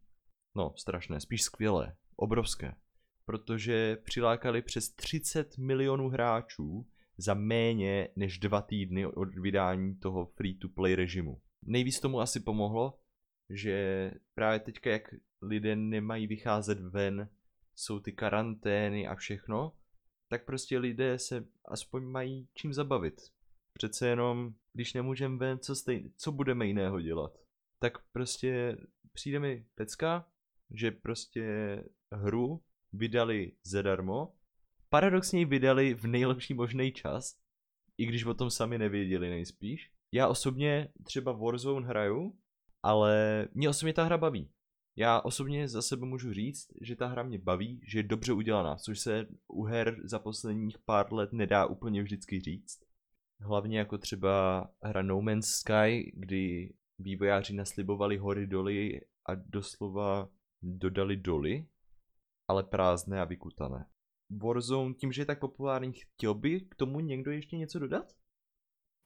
No, 0.55 0.75
strašné, 0.77 1.21
spíš 1.21 1.43
skvělé, 1.43 1.97
obrovské. 2.17 2.75
Protože 3.25 3.97
přilákali 3.97 4.63
přes 4.63 4.89
30 4.89 5.59
milionů 5.59 6.09
hráčů 6.09 6.87
za 7.19 7.35
méně 7.35 8.09
než 8.17 8.39
dva 8.39 8.63
týdny 8.63 9.07
od 9.07 9.35
vydání 9.35 9.97
toho 9.97 10.27
free-to-play 10.27 10.95
režimu. 10.95 11.41
Nejvíc 11.63 12.01
tomu 12.01 12.21
asi 12.21 12.41
pomohlo, 12.41 12.99
že 13.51 14.11
právě 14.35 14.61
teďka, 14.61 14.91
jak 14.91 15.15
lidé 15.43 15.77
nemají 15.77 16.27
vycházet 16.27 16.81
ven, 16.81 17.29
jsou 17.75 18.01
ty 18.01 18.13
karantény 18.13 19.07
a 19.07 19.15
všechno, 19.15 19.73
tak 20.29 20.45
prostě 20.45 20.79
lidé 20.79 21.19
se 21.19 21.45
aspoň 21.65 22.05
mají 22.05 22.49
čím 22.55 22.73
zabavit. 22.73 23.21
Přece 23.73 24.09
jenom, 24.09 24.55
když 24.73 24.95
nemůžeme 24.95 25.37
ven, 25.37 25.59
co, 25.59 25.75
stej, 25.75 26.13
co 26.17 26.33
budeme 26.33 26.67
jiného 26.67 27.01
dělat? 27.01 27.39
Tak 27.79 27.99
prostě 28.13 28.77
přijde 29.13 29.39
mi 29.41 29.67
pecka, 29.75 30.29
že 30.71 30.91
prostě 30.91 31.45
hru 32.13 32.63
vydali 32.93 33.53
zadarmo, 33.65 34.33
paradoxně 34.89 35.39
ji 35.39 35.45
vydali 35.45 35.95
v 35.95 36.05
nejlepší 36.05 36.55
možný 36.55 36.93
čas, 36.93 37.37
i 37.99 38.07
když 38.07 38.25
o 38.25 38.35
tom 38.35 38.51
sami 38.51 38.79
nevěděli 38.79 39.31
nejspíš. 39.31 39.91
Já 40.13 40.29
osobně 40.29 40.89
třeba 41.05 41.33
Warzone 41.33 41.87
hraju, 41.87 42.39
ale 42.83 43.49
mě 43.55 43.69
osobně 43.69 43.93
ta 43.93 44.05
hra 44.05 44.19
baví. 44.19 44.51
Já 44.97 45.21
osobně 45.21 45.69
za 45.69 45.83
sebe 45.83 46.07
můžu 46.07 46.33
říct, 46.33 46.69
že 46.81 46.97
ta 46.97 47.07
hra 47.07 47.23
mě 47.23 47.39
baví, 47.39 47.81
že 47.87 47.99
je 47.99 48.03
dobře 48.03 48.33
udělaná, 48.33 48.77
což 48.77 49.01
se 49.01 49.27
u 49.49 49.65
her 49.65 49.97
za 50.05 50.19
posledních 50.19 50.79
pár 50.79 51.13
let 51.13 51.33
nedá 51.33 51.67
úplně 51.67 52.03
vždycky 52.03 52.41
říct. 52.41 52.81
Hlavně 53.41 53.79
jako 53.79 53.99
třeba 53.99 54.67
hra 54.83 55.03
No 55.03 55.21
Man's 55.23 55.49
Sky, 55.49 56.13
kdy 56.17 56.75
vývojáři 56.99 57.55
naslibovali 57.55 58.17
hory 58.17 58.47
doly 58.47 59.01
a 59.27 59.35
doslova 59.35 60.29
dodali 60.63 61.17
doly, 61.17 61.67
ale 62.49 62.65
prázdné 62.65 63.21
a 63.21 63.25
vykutané. 63.25 63.87
Warzone, 64.31 64.95
tím, 64.95 65.13
že 65.13 65.23
je 65.23 65.27
tak 65.27 65.41
populární, 65.41 65.93
chtěl 65.93 66.35
by 66.35 66.61
k 66.61 66.75
tomu 66.75 67.01
někdo 67.01 67.31
ještě 67.31 67.57
něco 67.57 67.79
dodat? 67.79 68.13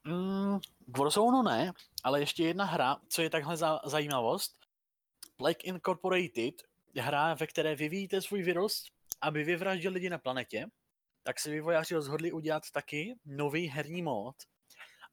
Mm, 0.04 0.58
k 0.86 0.98
Warzone 0.98 1.42
ne, 1.50 1.72
ale 2.04 2.20
ještě 2.20 2.44
jedna 2.44 2.64
hra, 2.64 2.96
co 3.08 3.22
je 3.22 3.30
takhle 3.30 3.56
za, 3.56 3.80
zajímavost, 3.84 4.52
Black 5.38 5.64
Incorporated 5.64 6.54
hra, 7.00 7.34
ve 7.34 7.46
které 7.46 7.74
vyvíjíte 7.74 8.20
svůj 8.20 8.42
virus, 8.42 8.84
aby 9.20 9.44
vyvraždil 9.44 9.92
lidi 9.92 10.10
na 10.10 10.18
planetě, 10.18 10.66
tak 11.22 11.40
se 11.40 11.50
vývojáři 11.50 11.94
rozhodli 11.94 12.32
udělat 12.32 12.62
taky 12.72 13.14
nový 13.24 13.66
herní 13.66 14.02
mód. 14.02 14.36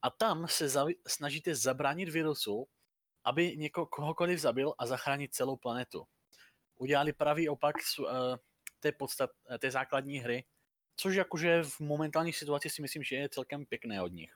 A 0.01 0.09
tam 0.09 0.47
se 0.47 0.69
za, 0.69 0.85
snažíte 1.07 1.55
zabránit 1.55 2.09
virusu, 2.09 2.67
aby 3.23 3.57
někoho 3.57 3.85
kohokoliv 3.85 4.39
zabil 4.39 4.73
a 4.77 4.85
zachránit 4.85 5.33
celou 5.33 5.57
planetu. 5.57 6.05
Udělali 6.79 7.13
pravý 7.13 7.49
opak 7.49 7.75
uh, 7.99 8.05
té, 8.79 8.91
podstat, 8.91 9.29
té 9.59 9.71
základní 9.71 10.17
hry, 10.17 10.43
což 10.95 11.15
jakože 11.15 11.63
v 11.63 11.79
momentální 11.79 12.33
situaci 12.33 12.69
si 12.69 12.81
myslím, 12.81 13.03
že 13.03 13.15
je 13.15 13.29
celkem 13.29 13.65
pěkné 13.65 14.01
od 14.01 14.11
nich. 14.11 14.31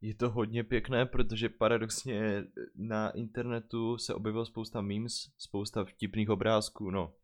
Je 0.00 0.14
to 0.14 0.30
hodně 0.30 0.64
pěkné, 0.64 1.06
protože 1.06 1.48
paradoxně 1.48 2.44
na 2.74 3.10
internetu 3.10 3.98
se 3.98 4.14
objevilo 4.14 4.46
spousta 4.46 4.80
memes, 4.80 5.12
spousta 5.38 5.84
vtipných 5.84 6.30
obrázků, 6.30 6.90
no. 6.90 7.14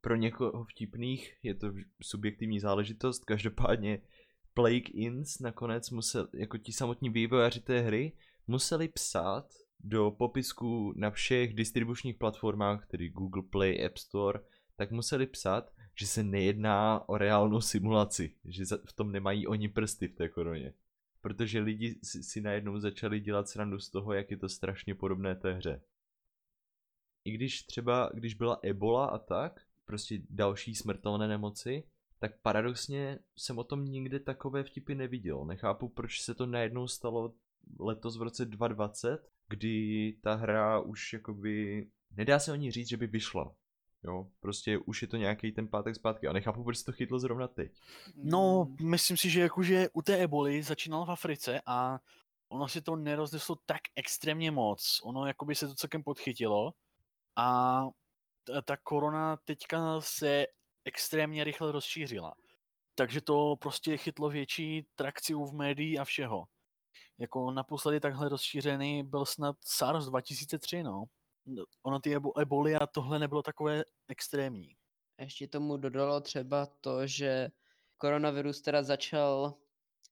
Pro 0.00 0.16
někoho 0.16 0.64
vtipných 0.64 1.34
je 1.42 1.54
to 1.54 1.72
subjektivní 2.02 2.60
záležitost, 2.60 3.24
každopádně 3.24 4.02
Plague 4.54 4.92
Inns 4.94 5.38
nakonec 5.38 5.90
musel, 5.90 6.28
jako 6.34 6.58
ti 6.58 6.72
samotní 6.72 7.10
vývojáři 7.10 7.60
té 7.60 7.80
hry, 7.80 8.12
museli 8.46 8.88
psát 8.88 9.48
do 9.80 10.10
popisku 10.10 10.92
na 10.96 11.10
všech 11.10 11.54
distribučních 11.54 12.16
platformách, 12.16 12.86
tedy 12.86 13.08
Google 13.08 13.42
Play, 13.42 13.86
App 13.86 13.96
Store, 13.96 14.40
tak 14.76 14.90
museli 14.90 15.26
psát, 15.26 15.72
že 15.94 16.06
se 16.06 16.22
nejedná 16.22 17.08
o 17.08 17.18
reálnou 17.18 17.60
simulaci, 17.60 18.34
že 18.44 18.64
v 18.84 18.92
tom 18.92 19.12
nemají 19.12 19.46
oni 19.46 19.68
prsty 19.68 20.08
v 20.08 20.14
té 20.14 20.28
koroně. 20.28 20.74
protože 21.20 21.60
lidi 21.60 21.98
si, 22.02 22.40
najednou 22.40 22.78
začali 22.78 23.20
dělat 23.20 23.48
srandu 23.48 23.78
z 23.78 23.90
toho, 23.90 24.12
jak 24.12 24.30
je 24.30 24.36
to 24.36 24.48
strašně 24.48 24.94
podobné 24.94 25.34
té 25.34 25.52
hře. 25.52 25.82
I 27.24 27.30
když 27.30 27.62
třeba, 27.62 28.10
když 28.14 28.34
byla 28.34 28.58
ebola 28.62 29.06
a 29.06 29.18
tak, 29.18 29.60
prostě 29.84 30.22
další 30.30 30.74
smrtelné 30.74 31.28
nemoci, 31.28 31.84
tak 32.18 32.40
paradoxně 32.40 33.18
jsem 33.36 33.58
o 33.58 33.64
tom 33.64 33.84
nikdy 33.84 34.20
takové 34.20 34.64
vtipy 34.64 34.94
neviděl. 34.94 35.44
Nechápu, 35.44 35.88
proč 35.88 36.22
se 36.22 36.34
to 36.34 36.46
najednou 36.46 36.86
stalo 36.86 37.34
letos 37.78 38.18
v 38.18 38.22
roce 38.22 38.44
2020, 38.44 39.30
kdy 39.48 40.16
ta 40.22 40.34
hra 40.34 40.80
už 40.80 41.12
jakoby, 41.12 41.86
nedá 42.16 42.38
se 42.38 42.52
o 42.52 42.54
ní 42.54 42.70
říct, 42.70 42.88
že 42.88 42.96
by 42.96 43.06
vyšla. 43.06 43.54
Jo, 44.04 44.26
prostě 44.40 44.78
už 44.78 45.02
je 45.02 45.08
to 45.08 45.16
nějaký 45.16 45.52
ten 45.52 45.68
pátek 45.68 45.94
zpátky 45.94 46.28
a 46.28 46.32
nechápu, 46.32 46.64
proč 46.64 46.82
to 46.82 46.92
chytlo 46.92 47.18
zrovna 47.18 47.48
teď. 47.48 47.72
No, 48.14 48.68
myslím 48.82 49.16
si, 49.16 49.30
že 49.30 49.40
jakože 49.40 49.88
u 49.92 50.02
té 50.02 50.16
eboli 50.16 50.62
začínal 50.62 51.06
v 51.06 51.10
Africe 51.10 51.60
a 51.66 51.98
ono 52.48 52.68
si 52.68 52.82
to 52.82 52.96
nerozneslo 52.96 53.56
tak 53.66 53.80
extrémně 53.96 54.50
moc. 54.50 55.00
Ono 55.04 55.26
jakoby 55.26 55.54
se 55.54 55.68
to 55.68 55.74
celkem 55.74 56.02
podchytilo 56.02 56.72
a 57.36 57.80
ta, 58.44 58.62
ta 58.62 58.76
korona 58.76 59.36
teďka 59.36 60.00
se 60.00 60.46
extrémně 60.84 61.44
rychle 61.44 61.72
rozšířila. 61.72 62.34
Takže 62.94 63.20
to 63.20 63.56
prostě 63.56 63.96
chytlo 63.96 64.30
větší 64.30 64.86
trakci 64.94 65.34
v 65.34 65.52
médií 65.52 65.98
a 65.98 66.04
všeho. 66.04 66.44
Jako 67.18 67.50
naposledy 67.50 68.00
takhle 68.00 68.28
rozšířený 68.28 69.02
byl 69.02 69.24
snad 69.26 69.56
SARS 69.64 70.06
2003, 70.06 70.82
no. 70.82 71.04
Ono 71.82 72.00
ty 72.00 72.14
ebo- 72.14 72.38
eboli 72.38 72.74
a 72.74 72.86
tohle 72.86 73.18
nebylo 73.18 73.42
takové 73.42 73.84
extrémní. 74.08 74.76
Ještě 75.20 75.48
tomu 75.48 75.76
dodalo 75.76 76.20
třeba 76.20 76.66
to, 76.80 77.06
že 77.06 77.48
koronavirus 77.96 78.62
teda 78.62 78.82
začal, 78.82 79.54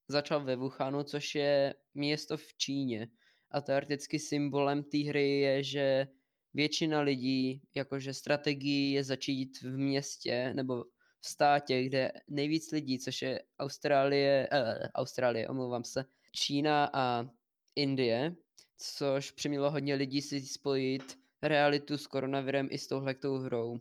začal 0.09 0.45
ve 0.45 0.57
Wuhanu, 0.57 1.03
což 1.03 1.35
je 1.35 1.75
město 1.95 2.37
v 2.37 2.55
Číně. 2.57 3.09
A 3.51 3.61
teoreticky 3.61 4.19
symbolem 4.19 4.85
té 4.85 4.99
hry 4.99 5.41
je, 5.41 5.63
že 5.65 6.07
většina 6.55 7.01
lidí, 7.01 7.63
jakože 7.75 8.15
strategií 8.15 8.93
je 8.93 9.05
začít 9.05 9.63
v 9.63 9.79
městě 9.79 10.53
nebo 10.55 10.85
v 11.21 11.29
státě, 11.29 11.85
kde 11.85 12.13
nejvíc 12.29 12.73
lidí, 12.73 12.99
což 12.99 13.23
je 13.23 13.43
Austrálie, 13.59 14.49
eh, 14.53 14.89
Austrálie, 14.95 15.49
omlouvám 15.49 15.85
se, 15.85 16.05
Čína 16.33 16.91
a 16.93 17.29
Indie, 17.77 18.37
což 18.77 19.31
přimělo 19.31 19.71
hodně 19.71 19.95
lidí 19.95 20.23
si 20.23 20.41
spojit 20.41 21.19
realitu 21.43 21.99
s 21.99 22.07
koronavirem 22.07 22.69
i 22.71 22.79
s 22.79 22.87
touhletou 22.87 23.39
hrou. 23.39 23.81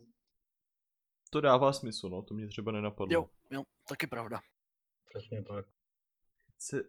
To 1.30 1.40
dává 1.40 1.72
smysl, 1.72 2.08
no, 2.08 2.22
to 2.22 2.34
mě 2.34 2.46
třeba 2.48 2.72
nenapadlo. 2.72 3.14
Jo, 3.14 3.30
jo, 3.50 3.62
taky 3.88 4.06
pravda. 4.06 4.40
Přesně 5.08 5.42
tak. 5.42 5.66
Chce, 6.54 6.82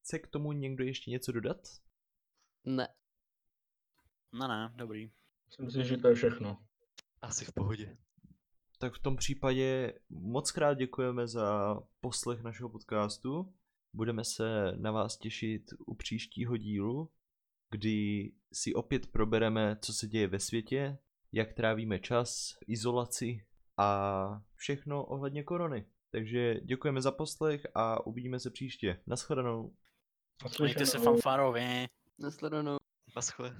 chce 0.00 0.18
k 0.18 0.26
tomu 0.26 0.52
někdo 0.52 0.84
ještě 0.84 1.10
něco 1.10 1.32
dodat? 1.32 1.58
Ne. 2.64 2.88
Ne, 4.32 4.48
ne, 4.48 4.72
dobrý. 4.74 5.10
Myslím 5.46 5.70
si, 5.70 5.88
že 5.88 5.96
to 5.96 6.08
je 6.08 6.14
všechno. 6.14 6.58
Asi 7.22 7.44
v 7.44 7.52
pohodě. 7.52 7.96
Tak 8.78 8.94
v 8.94 9.02
tom 9.02 9.16
případě 9.16 9.92
moc 10.10 10.50
krát 10.50 10.74
děkujeme 10.74 11.28
za 11.28 11.80
poslech 12.00 12.42
našeho 12.42 12.68
podcastu. 12.68 13.54
Budeme 13.92 14.24
se 14.24 14.72
na 14.76 14.92
vás 14.92 15.18
těšit 15.18 15.62
u 15.86 15.94
příštího 15.94 16.56
dílu, 16.56 17.10
kdy 17.70 18.32
si 18.52 18.74
opět 18.74 19.06
probereme, 19.06 19.78
co 19.80 19.92
se 19.92 20.08
děje 20.08 20.28
ve 20.28 20.38
světě, 20.38 20.98
jak 21.32 21.52
trávíme 21.52 21.98
čas, 21.98 22.58
izolaci 22.66 23.46
a 23.76 24.42
všechno 24.54 25.04
ohledně 25.04 25.42
korony. 25.42 25.86
Takže 26.10 26.60
děkujeme 26.60 27.02
za 27.02 27.12
poslech 27.12 27.66
a 27.74 28.06
uvidíme 28.06 28.40
se 28.40 28.50
příště. 28.50 29.00
Naschledanou. 29.06 29.74
Mějte 30.60 30.86
se 30.86 30.98
fanfárově. 30.98 31.86
Nasledanou. 32.18 32.76
Naschle. 33.16 33.56